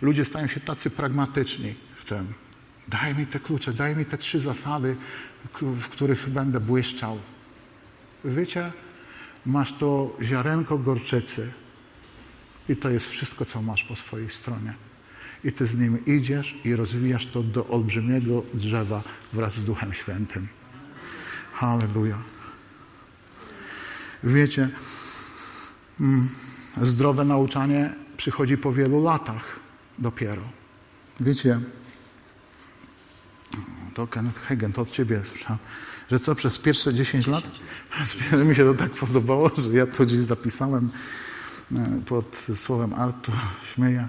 [0.03, 2.27] Ludzie stają się tacy pragmatyczni w tym.
[2.89, 4.97] Daj mi te klucze, daj mi te trzy zasady,
[5.63, 7.19] w których będę błyszczał.
[8.25, 8.73] Wiecie,
[9.47, 11.53] masz to ziarenko gorczycy
[12.69, 14.75] i to jest wszystko, co masz po swojej stronie
[15.45, 19.03] i ty z nim idziesz i rozwijasz to do olbrzymiego drzewa
[19.33, 20.49] wraz z Duchem Świętym.
[21.53, 22.23] Halleluja.
[24.25, 24.69] Wiecie,
[26.01, 26.29] mm,
[26.83, 29.61] zdrowe nauczanie przychodzi po wielu latach
[29.99, 30.43] dopiero.
[31.21, 31.61] Wiecie,
[33.95, 35.59] to Kenneth Hagen, to od ciebie słyszałem,
[36.11, 37.51] że co przez pierwsze 10 lat?
[38.49, 40.91] Mi się to tak podobało, że ja to gdzieś zapisałem
[42.07, 43.33] pod słowem Artu,
[43.75, 44.09] śmieję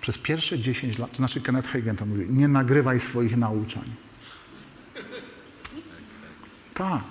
[0.00, 3.84] przez pierwsze 10 lat, to znaczy Kenneth Hagen to nie nagrywaj swoich nauczań.
[6.74, 7.04] Tak.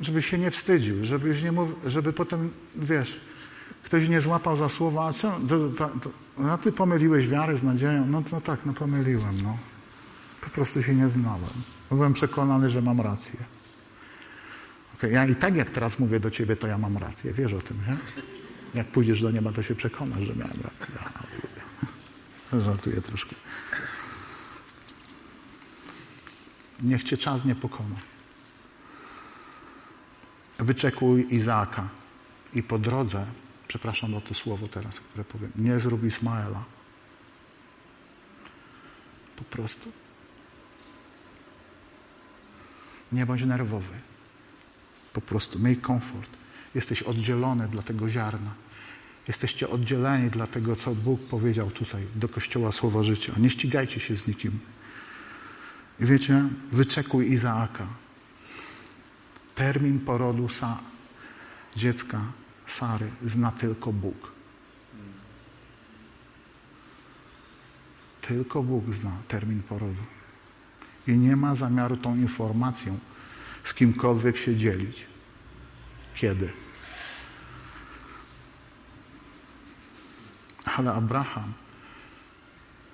[0.00, 3.20] Żeby się nie wstydził, żebyś nie mów, żeby potem, wiesz,
[3.82, 7.62] ktoś nie złapał za słowa, a co, to, to, to, no ty pomyliłeś wiarę z
[7.62, 9.56] nadzieją, no, no tak, no pomyliłem, no.
[10.40, 11.50] Po prostu się nie znałem.
[11.90, 13.57] Byłem przekonany, że mam rację.
[14.98, 17.60] Okay, ja i tak jak teraz mówię do ciebie, to ja mam rację, wiesz o
[17.60, 17.96] tym, nie?
[18.74, 20.86] Jak pójdziesz do nieba, to się przekonasz, że miałem rację.
[22.64, 23.34] Żartuję troszkę.
[26.82, 27.96] Niech cię czas nie pokona.
[30.58, 31.88] Wyczekuj Izaaka
[32.54, 33.26] i po drodze,
[33.68, 36.64] przepraszam o to słowo teraz, które powiem, nie zrób Ismaela.
[39.36, 39.92] Po prostu.
[43.12, 44.07] Nie bądź nerwowy.
[45.12, 46.30] Po prostu miej komfort.
[46.74, 48.54] Jesteś oddzielony dla tego ziarna.
[49.28, 53.32] Jesteście oddzieleni dla tego, co Bóg powiedział tutaj do Kościoła Słowa Życia.
[53.36, 54.58] Nie ścigajcie się z nikim.
[56.00, 57.86] I wiecie, wyczekuj Izaaka.
[59.54, 60.78] Termin porodu sa,
[61.76, 62.20] dziecka
[62.66, 64.32] Sary zna tylko Bóg.
[68.20, 70.02] Tylko Bóg zna termin porodu.
[71.06, 72.98] I nie ma zamiaru tą informacją
[73.68, 75.06] z kimkolwiek się dzielić.
[76.14, 76.52] Kiedy?
[80.76, 81.52] Ale Abraham,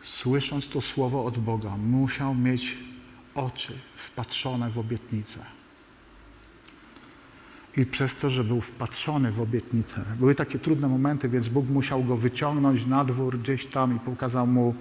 [0.03, 2.77] słysząc to słowo od Boga, musiał mieć
[3.35, 5.47] oczy wpatrzone w obietnicę.
[7.77, 12.05] I przez to, że był wpatrzony w obietnicę, były takie trudne momenty, więc Bóg musiał
[12.05, 14.75] go wyciągnąć na dwór gdzieś tam i pokazał mu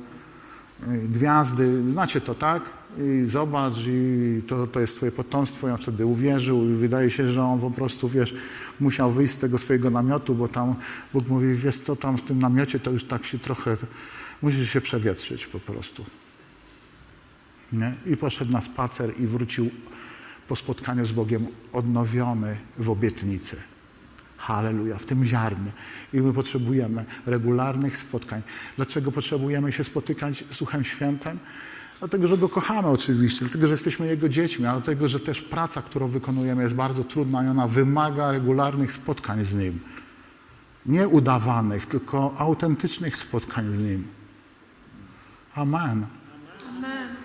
[0.88, 1.92] gwiazdy.
[1.92, 2.64] Znacie to, tak?
[2.98, 5.68] I zobacz, i to, to jest twoje potomstwo.
[5.68, 8.36] On wtedy uwierzył i wydaje się, że on po prostu, wiesz,
[8.80, 10.76] musiał wyjść z tego swojego namiotu, bo tam
[11.14, 13.78] Bóg mówi, wiesz co, tam w tym namiocie to już tak się trochę,
[14.42, 16.06] musisz się przewietrzyć po prostu.
[17.74, 17.94] Nie?
[18.06, 19.70] I poszedł na spacer i wrócił
[20.48, 23.73] po spotkaniu z Bogiem odnowiony w obietnicy.
[24.44, 25.72] Halleluja, w tym ziarnie.
[26.14, 28.41] I my potrzebujemy regularnych spotkań.
[28.76, 31.39] Dlaczego potrzebujemy się spotykać z Duchem Świętym?
[32.00, 35.82] Dlatego, że Go kochamy oczywiście, dlatego, że jesteśmy Jego dziećmi, ale dlatego, że też praca,
[35.82, 39.80] którą wykonujemy jest bardzo trudna i ona wymaga regularnych spotkań z Nim.
[40.86, 44.08] Nie udawanych, tylko autentycznych spotkań z Nim.
[45.56, 46.06] Amen.
[46.70, 47.16] Amen.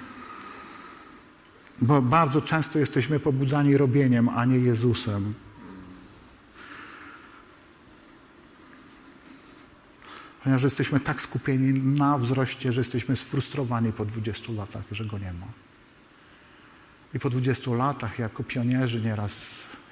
[1.82, 5.34] Bo bardzo często jesteśmy pobudzani robieniem, a nie Jezusem.
[10.42, 15.32] Ponieważ jesteśmy tak skupieni na wzroście, że jesteśmy sfrustrowani po 20 latach, że go nie
[15.32, 15.46] ma.
[17.14, 19.32] I po 20 latach, jako pionierzy nieraz,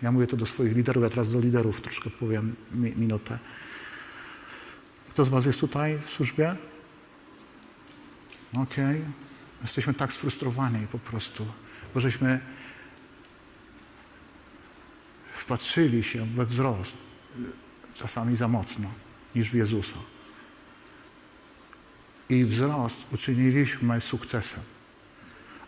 [0.03, 3.39] ja mówię to do swoich liderów, ja teraz do liderów troszkę powiem minutę.
[5.09, 6.57] Kto z Was jest tutaj w służbie?
[8.53, 9.01] Okej?
[9.01, 9.13] Okay?
[9.63, 11.47] Jesteśmy tak sfrustrowani po prostu,
[11.95, 12.41] bo żeśmy
[15.33, 16.97] wpatrzyli się we wzrost
[17.95, 18.91] czasami za mocno
[19.35, 19.97] niż w Jezusa.
[22.29, 24.61] I wzrost uczyniliśmy sukcesem.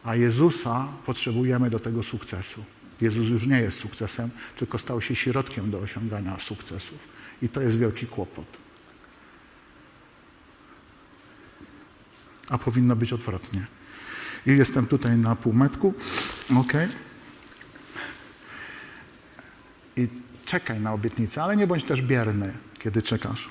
[0.04, 2.64] A Jezusa potrzebujemy do tego sukcesu.
[3.00, 6.98] Jezus już nie jest sukcesem, tylko stał się środkiem do osiągania sukcesów.
[7.42, 8.46] I to jest wielki kłopot.
[12.48, 13.66] A powinno być odwrotnie.
[14.46, 15.94] I jestem tutaj na półmetku.
[16.56, 16.72] Ok.
[19.96, 20.08] I
[20.44, 23.48] czekaj na obietnicę, ale nie bądź też bierny, kiedy czekasz.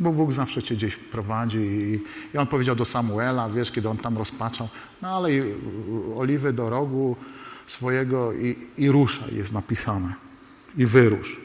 [0.00, 1.58] Bo Bóg zawsze cię gdzieś prowadzi.
[1.58, 2.00] I,
[2.34, 4.68] I on powiedział do Samuela, wiesz, kiedy on tam rozpaczał,
[5.02, 5.28] no ale
[6.16, 7.16] oliwy do rogu
[7.66, 10.14] swojego i, i ruszaj, jest napisane.
[10.76, 11.40] I wyrusz.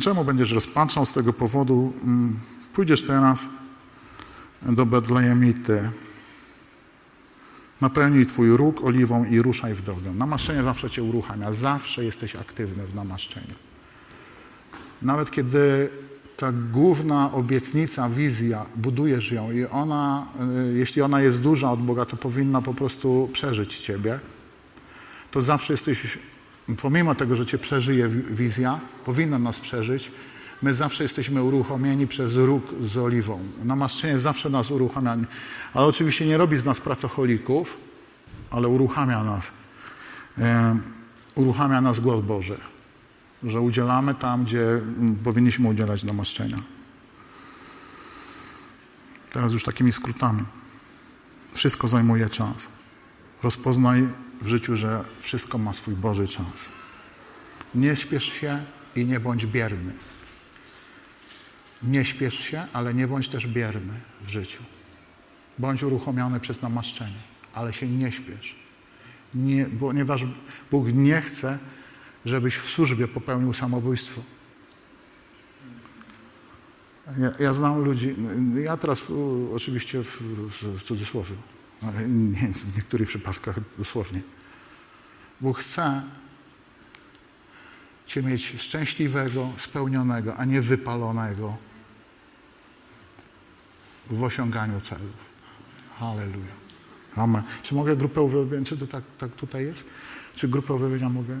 [0.00, 1.92] Czemu będziesz rozpaczał z tego powodu?
[2.02, 2.38] Mm,
[2.72, 3.48] pójdziesz teraz
[4.62, 5.90] do Betlejemity.
[7.80, 10.12] Napełnij Twój róg oliwą i ruszaj w drogę.
[10.12, 11.52] Namaszczenie zawsze Cię uruchamia.
[11.52, 13.54] Zawsze jesteś aktywny w namaszczeniu.
[15.02, 15.90] Nawet kiedy
[16.36, 20.26] ta główna obietnica, wizja, budujesz ją i ona,
[20.70, 24.20] y, jeśli ona jest duża od Boga, to powinna po prostu przeżyć Ciebie,
[25.30, 26.18] to zawsze jesteś,
[26.82, 30.10] pomimo tego, że Cię przeżyje wizja, powinna nas przeżyć,
[30.62, 33.38] my zawsze jesteśmy uruchomieni przez róg z oliwą.
[33.64, 35.16] Namaszczenie zawsze nas uruchamia.
[35.74, 37.78] Ale oczywiście nie robi z nas pracocholików,
[38.50, 39.52] ale uruchamia nas.
[40.38, 40.78] E,
[41.34, 42.71] uruchamia nas głos Boży
[43.44, 46.56] że udzielamy tam, gdzie mm, powinniśmy udzielać namaszczenia.
[49.30, 50.44] Teraz już takimi skrótami.
[51.54, 52.68] Wszystko zajmuje czas.
[53.42, 54.08] Rozpoznaj
[54.42, 56.72] w życiu, że wszystko ma swój Boży czas.
[57.74, 58.64] Nie śpiesz się
[58.96, 59.92] i nie bądź bierny.
[61.82, 64.62] Nie śpiesz się, ale nie bądź też bierny w życiu.
[65.58, 67.22] Bądź uruchomiony przez namaszczenie,
[67.54, 68.56] ale się nie śpiesz.
[69.34, 70.24] Nie, ponieważ
[70.70, 71.58] Bóg nie chce,
[72.24, 74.22] żebyś w służbie popełnił samobójstwo.
[77.18, 78.16] Ja, ja znam ludzi,
[78.64, 79.04] ja teraz
[79.54, 80.20] oczywiście w,
[80.78, 81.34] w cudzysłowie,
[82.08, 84.22] nie, w niektórych przypadkach dosłownie.
[85.40, 86.02] Bóg chce
[88.12, 91.56] Cię mieć szczęśliwego, spełnionego, a nie wypalonego
[94.10, 95.16] w osiąganiu celów.
[95.98, 96.52] Halleluja.
[97.16, 97.42] Amen.
[97.62, 98.64] Czy mogę grupę uwielbień?
[98.64, 99.84] Czy to tak, tak tutaj jest?
[100.34, 101.40] Czy grupę uwielbienia mogę?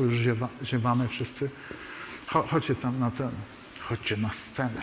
[0.00, 1.50] Tu już ziewa, ziewamy wszyscy.
[2.26, 3.30] Cho, chodźcie tam na ten,
[3.80, 4.82] chodźcie na scenę.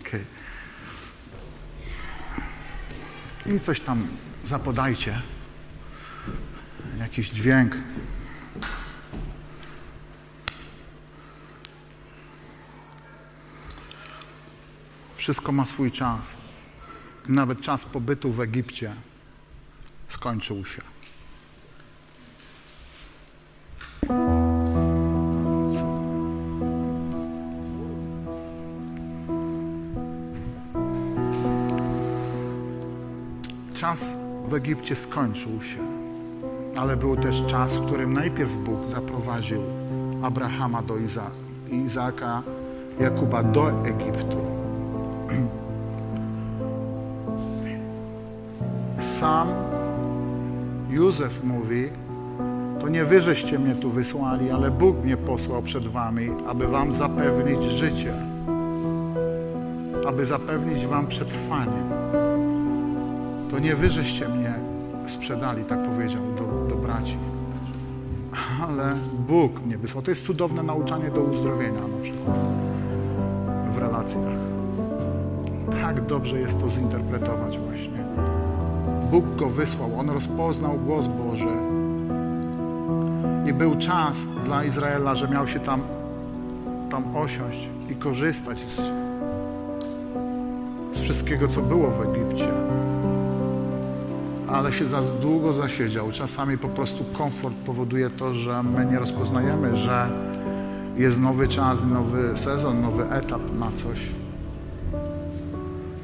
[0.00, 0.24] Okej.
[3.44, 3.54] Okay.
[3.54, 4.08] I coś tam
[4.44, 5.22] zapodajcie.
[6.98, 7.76] Jakiś dźwięk.
[15.16, 16.38] Wszystko ma swój czas.
[17.28, 18.94] Nawet czas pobytu w Egipcie
[20.08, 20.97] skończył się.
[24.08, 24.14] Czas
[34.44, 35.78] w Egipcie skończył się,
[36.76, 39.62] ale był też czas, w którym najpierw Bóg zaprowadził
[40.22, 41.30] Abrahama do Iza
[41.70, 42.42] Izaaka,
[43.00, 44.38] Jakuba do Egiptu.
[49.20, 49.48] Sam
[50.90, 51.90] Józef mówi,
[52.88, 56.92] to nie wy żeście mnie tu wysłali, ale Bóg mnie posłał przed wami, aby wam
[56.92, 58.14] zapewnić życie,
[60.06, 61.82] aby zapewnić wam przetrwanie.
[63.50, 64.54] To nie wy żeście mnie
[65.08, 67.16] sprzedali, tak powiedział do, do braci,
[68.62, 68.90] ale
[69.26, 70.02] Bóg mnie wysłał.
[70.02, 72.38] To jest cudowne nauczanie do uzdrowienia na przykład
[73.70, 74.38] w relacjach.
[75.82, 78.04] Tak dobrze jest to zinterpretować właśnie.
[79.10, 81.67] Bóg go wysłał, on rozpoznał głos Boży
[83.48, 85.80] i był czas dla Izraela, że miał się tam,
[86.90, 88.80] tam osiąść i korzystać z,
[90.96, 92.48] z wszystkiego, co było w Egipcie.
[94.48, 96.12] Ale się za długo zasiedział.
[96.12, 100.10] Czasami po prostu komfort powoduje to, że my nie rozpoznajemy, że
[100.96, 104.08] jest nowy czas, nowy sezon, nowy etap na coś.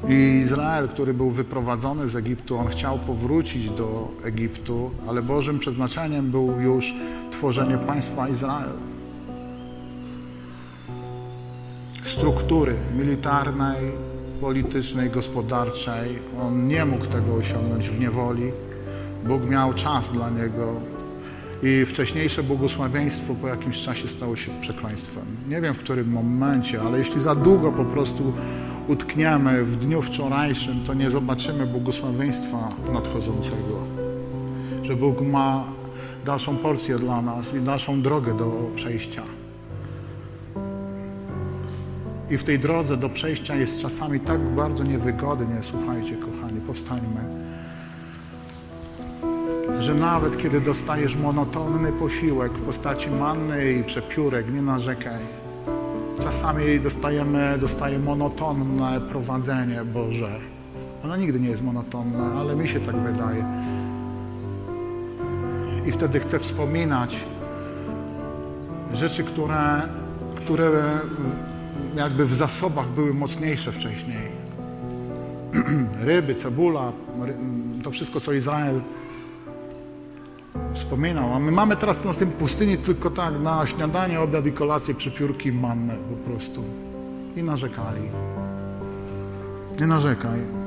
[0.09, 6.31] I Izrael, który był wyprowadzony z Egiptu, on chciał powrócić do Egiptu, ale Bożym przeznaczeniem
[6.31, 6.95] był już
[7.45, 8.71] tworzenie państwa Izrael.
[12.05, 13.93] Struktury militarnej,
[14.41, 16.19] politycznej, gospodarczej.
[16.43, 18.53] On nie mógł tego osiągnąć w niewoli.
[19.27, 20.73] Bóg miał czas dla niego.
[21.63, 25.25] I wcześniejsze błogosławieństwo po jakimś czasie stało się przekleństwem.
[25.49, 28.33] Nie wiem w którym momencie, ale jeśli za długo po prostu
[28.89, 33.87] utkniemy w dniu wczorajszym, to nie zobaczymy błogosławieństwa nadchodzącego.
[34.83, 35.74] Że Bóg ma
[36.25, 39.23] dalszą porcję dla nas i dalszą drogę do przejścia.
[42.31, 47.21] I w tej drodze do przejścia jest czasami tak bardzo niewygodnie, słuchajcie, kochani, powstańmy,
[49.81, 55.21] że nawet kiedy dostajesz monotonny posiłek w postaci manny i przepiórek, nie narzekaj.
[56.23, 60.41] Czasami dostajemy, dostaje monotonne prowadzenie Boże.
[61.05, 63.45] Ono nigdy nie jest monotonne, ale mi się tak wydaje.
[65.87, 67.17] I wtedy chcę wspominać
[68.93, 69.83] rzeczy, które,
[70.37, 71.01] które
[71.97, 74.29] jakby w zasobach były mocniejsze wcześniej.
[76.05, 76.93] Ryby, cebula,
[77.83, 78.81] to wszystko, co Izrael
[80.75, 81.35] wspominał.
[81.35, 85.53] A my mamy teraz na tym pustyni tylko tak na śniadanie, obiad i kolację przypiórki
[85.53, 86.65] manne po prostu.
[87.37, 88.01] I narzekali.
[89.81, 90.64] Nie narzekaj.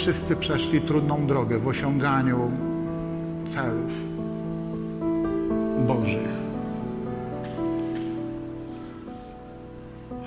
[0.00, 2.50] Wszyscy przeszli trudną drogę w osiąganiu
[3.48, 3.92] celów
[5.86, 6.28] Bożych.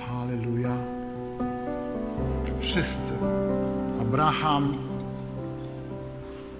[0.06, 0.76] Halleluja.
[2.58, 3.12] Wszyscy.
[4.00, 4.78] Abraham,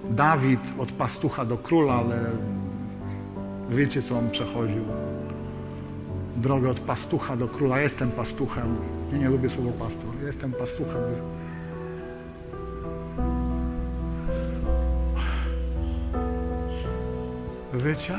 [0.09, 2.19] Dawid od pastucha do króla, ale
[3.69, 4.85] wiecie, co on przechodził.
[6.35, 7.79] Drogę od pastucha do króla.
[7.79, 8.75] Jestem pastuchem.
[9.11, 10.09] Ja nie lubię słowa pastor.
[10.25, 11.01] Jestem pastuchem.
[17.77, 18.17] Wiecie?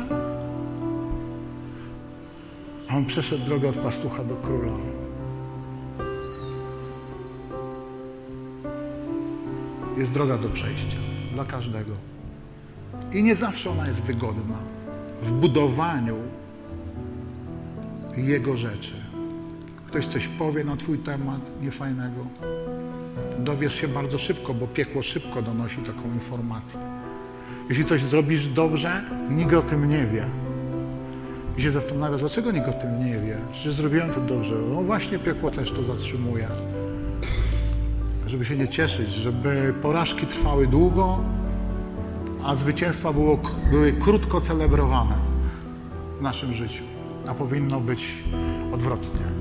[2.91, 4.73] On przeszedł drogę od pastucha do króla.
[9.97, 10.97] Jest droga do przejścia
[11.33, 11.93] dla każdego.
[13.13, 14.59] I nie zawsze ona jest wygodna
[15.23, 16.17] w budowaniu
[18.17, 18.95] Jego rzeczy.
[19.87, 22.27] Ktoś coś powie na Twój temat niefajnego.
[23.39, 27.06] Dowiesz się bardzo szybko, bo piekło szybko donosi taką informację.
[27.69, 30.25] Jeśli coś zrobisz dobrze, nikt o tym nie wie.
[31.59, 33.39] I się zastanawiasz, dlaczego nikt o tym nie wie?
[33.53, 34.55] Przecież zrobiłem to dobrze.
[34.75, 36.49] No właśnie piekło też to zatrzymuje
[38.27, 41.19] żeby się nie cieszyć, żeby porażki trwały długo,
[42.45, 43.39] a zwycięstwa było,
[43.71, 45.15] były krótko celebrowane
[46.19, 46.83] w naszym życiu,
[47.29, 48.25] a powinno być
[48.73, 49.36] odwrotnie.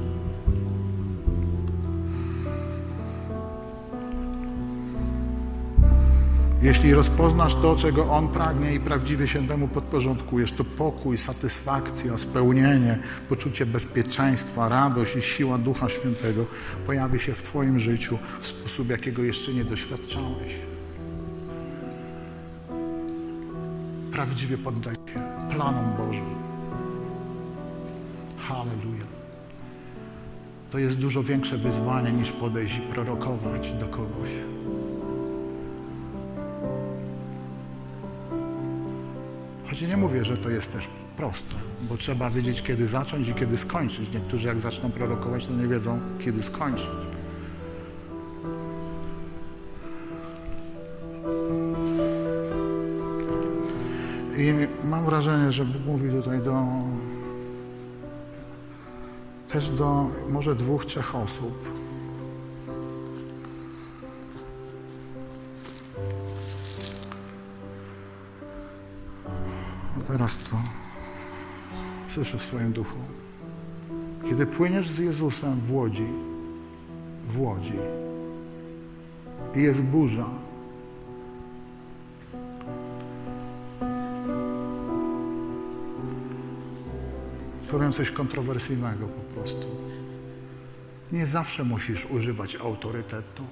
[6.66, 13.00] Jeśli rozpoznasz to, czego On pragnie i prawdziwie się temu podporządkujesz, to pokój, satysfakcja, spełnienie,
[13.30, 16.46] poczucie bezpieczeństwa, radość i siła Ducha Świętego
[16.86, 20.54] pojawi się w Twoim życiu w sposób, jakiego jeszcze nie doświadczałeś.
[24.12, 26.36] Prawdziwie poddaj się planom Bożym.
[28.38, 29.06] Halleluja.
[30.72, 34.30] To jest dużo większe wyzwanie niż podejść i prorokować do kogoś.
[39.76, 40.88] Choć nie mówię, że to jest też
[41.18, 44.14] proste, bo trzeba wiedzieć, kiedy zacząć i kiedy skończyć.
[44.14, 46.90] Niektórzy jak zaczną prorokować, to nie wiedzą, kiedy skończyć.
[54.38, 54.54] I
[54.88, 56.64] mam wrażenie, że Bóg mówi tutaj do
[59.48, 61.70] też do może dwóch, trzech osób.
[70.34, 70.58] To
[72.08, 72.98] słyszę w swoim duchu.
[74.30, 76.08] Kiedy płyniesz z Jezusem w łodzi,
[77.24, 77.74] w łodzi
[79.56, 80.30] i jest burza,
[87.72, 89.68] powiem coś kontrowersyjnego po prostu.
[91.12, 93.44] Nie zawsze musisz używać autorytetu.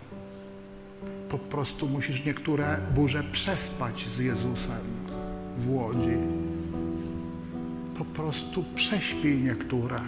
[1.30, 4.82] Po prostu musisz niektóre burze przespać z Jezusem
[5.58, 6.43] w łodzi
[8.24, 10.00] prostu prześpij niektóre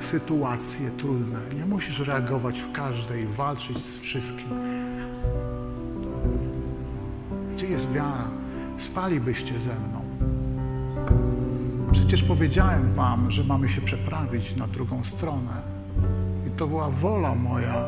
[0.00, 1.38] sytuacje trudne.
[1.56, 4.48] Nie musisz reagować w każdej, walczyć z wszystkim.
[7.54, 8.28] Gdzie jest wiara?
[8.78, 10.02] Spalibyście ze mną.
[11.92, 15.62] Przecież powiedziałem wam, że mamy się przeprawić na drugą stronę.
[16.46, 17.84] I to była wola moja.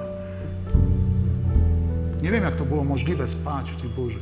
[2.22, 4.18] Nie wiem, jak to było możliwe spać w tej burzy.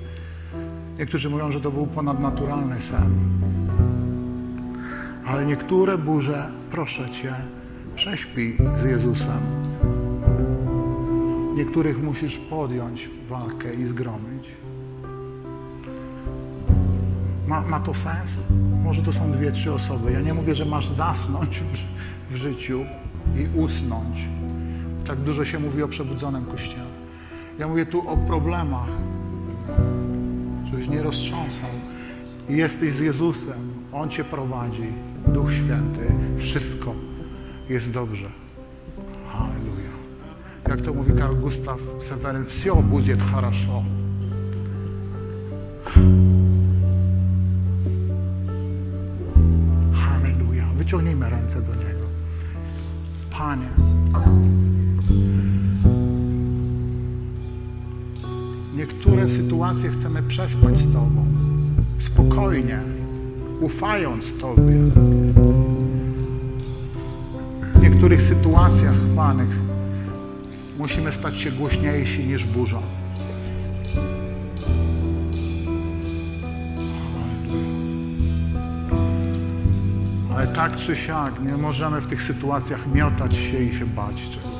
[1.03, 3.11] Niektórzy mówią, że to był ponadnaturalny sen.
[5.27, 7.35] Ale niektóre burze, proszę Cię,
[7.95, 9.41] prześpij z Jezusem.
[11.55, 14.57] Niektórych musisz podjąć walkę i zgromić.
[17.47, 18.45] Ma, ma to sens?
[18.85, 20.13] Może to są dwie, trzy osoby.
[20.13, 21.85] Ja nie mówię, że masz zasnąć w,
[22.35, 22.85] w życiu
[23.37, 24.29] i usnąć.
[25.05, 26.93] Tak dużo się mówi o przebudzonym kościele.
[27.59, 28.89] Ja mówię tu o problemach,
[30.72, 31.70] żebyś nie roztrząsał.
[32.50, 34.88] Jesteś z Jezusem, On Cię prowadzi,
[35.28, 36.94] Duch Święty, wszystko
[37.70, 38.30] jest dobrze.
[39.28, 39.92] Halleluja.
[40.70, 43.84] Jak to mówi Karl Gustav Seweryn, все будет хорошо.
[49.94, 50.66] Halleluja.
[50.76, 52.06] Wyciągnijmy ręce do Niego.
[53.32, 53.68] Panie,
[58.77, 61.27] niektóre sytuacje chcemy przespać z Tobą.
[61.99, 62.79] Spokojnie,
[63.61, 64.77] ufając Tobie.
[67.75, 69.45] W niektórych sytuacjach, Panie,
[70.79, 72.83] musimy stać się głośniejsi niż burza.
[80.37, 84.52] Ale tak czy siak nie możemy w tych sytuacjach miotać się i się bać czegoś.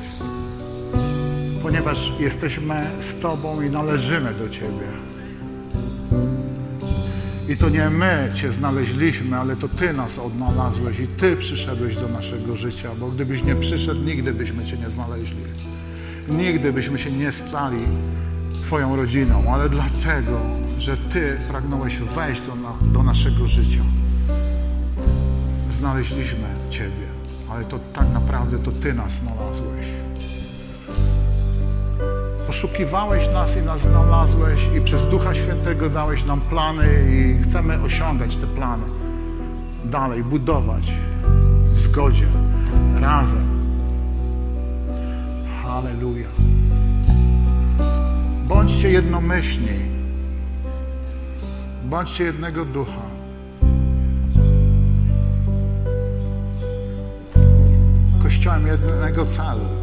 [1.73, 4.87] Ponieważ jesteśmy z Tobą i należymy do Ciebie.
[7.49, 12.07] I to nie my Cię znaleźliśmy, ale to Ty nas odnalazłeś i Ty przyszedłeś do
[12.07, 15.37] naszego życia, bo gdybyś nie przyszedł, nigdy byśmy Cię nie znaleźli.
[16.29, 17.79] Nigdy byśmy się nie stali
[18.61, 20.39] Twoją rodziną, ale dlatego,
[20.79, 23.81] że Ty pragnąłeś wejść do, na, do naszego życia.
[25.71, 27.07] Znaleźliśmy Ciebie,
[27.49, 30.12] ale to tak naprawdę to Ty nas znalazłeś.
[32.53, 38.35] Poszukiwałeś nas i nas znalazłeś i przez Ducha Świętego dałeś nam plany i chcemy osiągać
[38.35, 38.83] te plany.
[39.85, 40.93] Dalej budować
[41.73, 42.25] w zgodzie,
[43.01, 43.47] razem.
[45.63, 46.27] Halleluja.
[48.47, 49.79] Bądźcie jednomyślni.
[51.83, 53.01] Bądźcie jednego ducha.
[58.23, 59.82] Kościołem jednego celu.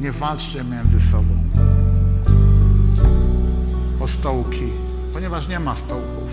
[0.00, 1.34] Nie walczcie między sobą
[4.00, 4.72] o stołki,
[5.14, 6.30] ponieważ nie ma stołków.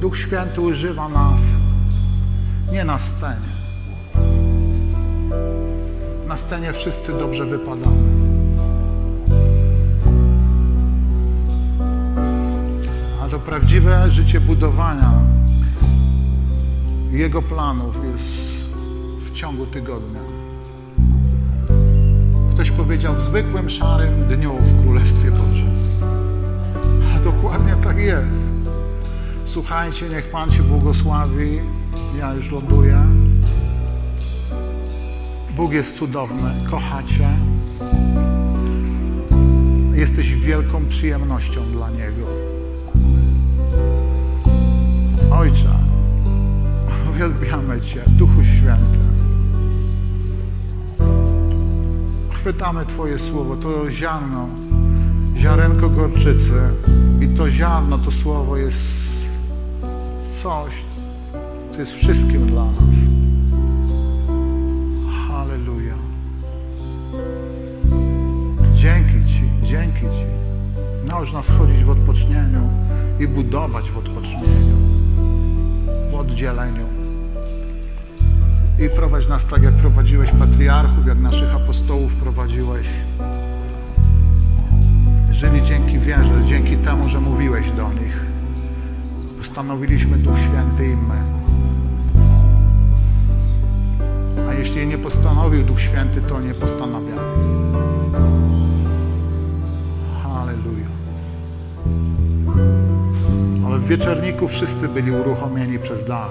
[0.00, 1.42] Duch Święty używa nas
[2.72, 3.56] nie na scenie.
[6.26, 8.15] Na scenie wszyscy dobrze wypadamy.
[13.26, 15.12] A to prawdziwe życie budowania
[17.10, 18.34] Jego planów jest
[19.20, 20.20] w ciągu tygodnia.
[22.50, 25.70] Ktoś powiedział w zwykłym, szarym dniu w Królestwie Bożym.
[27.16, 28.54] A dokładnie tak jest.
[29.44, 31.60] Słuchajcie, niech Pan Cię błogosławi.
[32.18, 32.98] Ja już ląduję.
[35.56, 37.28] Bóg jest cudowny, kochacie.
[39.94, 42.55] Jesteś wielką przyjemnością dla Niego.
[45.38, 45.68] Ojcze,
[47.10, 48.98] uwielbiamy Cię, Duchu Święty.
[52.30, 54.48] Chwytamy Twoje słowo, to ziarno,
[55.36, 56.60] ziarenko gorczycy
[57.20, 58.82] i to ziarno, to słowo jest
[60.42, 60.84] coś,
[61.70, 62.96] co jest wszystkim dla nas.
[65.28, 65.94] Halleluja.
[68.72, 70.26] Dzięki Ci, dzięki Ci.
[71.06, 72.68] Naucz nas chodzić w odpocznieniu
[73.20, 74.76] i budować w odpocznieniu,
[76.26, 76.86] oddzieleniu.
[78.78, 82.86] I prowadź nas tak, jak prowadziłeś patriarchów, jak naszych apostołów prowadziłeś.
[85.30, 88.26] Żyli dzięki wierze, dzięki temu, że mówiłeś do nich
[89.36, 91.22] postanowiliśmy Duch Święty i my.
[94.48, 97.35] A jeśli nie postanowił Duch Święty, to nie postanawiamy.
[103.86, 106.30] W wieczorniku wszyscy byli uruchomieni przez dar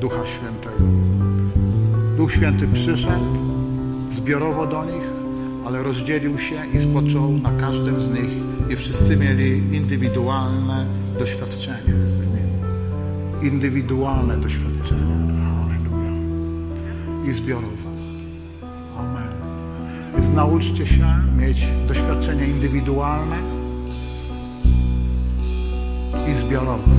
[0.00, 0.84] Ducha Świętego.
[2.16, 3.36] Duch Święty przyszedł
[4.10, 5.08] zbiorowo do nich,
[5.66, 8.30] ale rozdzielił się i spoczął na każdym z nich
[8.70, 10.86] i wszyscy mieli indywidualne
[11.18, 12.48] doświadczenie z Nim.
[13.52, 15.42] Indywidualne doświadczenie.
[15.42, 16.12] Halleluja.
[17.30, 17.88] I zbiorowe.
[18.96, 19.32] Amen.
[20.12, 21.06] Więc nauczcie się
[21.36, 23.57] mieć doświadczenie indywidualne
[26.30, 26.90] i zbiorowe.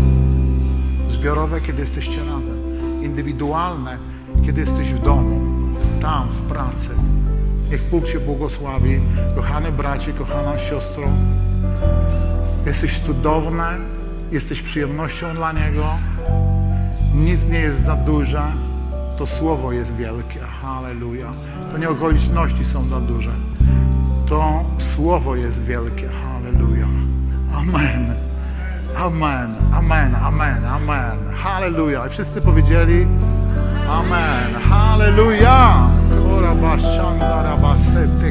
[1.09, 2.57] Zbiorowe, kiedy jesteście razem.
[3.03, 3.97] Indywidualne,
[4.45, 5.39] kiedy jesteś w domu,
[6.01, 6.89] tam, w pracy.
[7.71, 9.01] Niech Bóg Cię błogosławi.
[9.35, 11.03] Kochane bracie, kochana siostro,
[12.65, 13.63] Jesteś cudowny,
[14.31, 15.85] jesteś przyjemnością dla Niego.
[17.15, 18.41] Nic nie jest za duże.
[19.17, 20.39] To słowo jest wielkie.
[20.39, 21.31] Halleluja.
[21.71, 23.31] To nie okoliczności są za duże.
[24.25, 26.09] To słowo jest wielkie.
[26.09, 26.87] Halleluja.
[27.55, 28.28] Amen.
[28.97, 29.55] Amen.
[29.73, 30.15] Amen.
[30.15, 30.65] Amen.
[30.65, 31.33] Amen.
[31.35, 32.07] Halleluja.
[32.07, 33.07] I wszyscy powiedzieli
[33.89, 34.55] Amen.
[34.69, 35.89] Halleluja.
[36.23, 38.29] Korabashandarabasete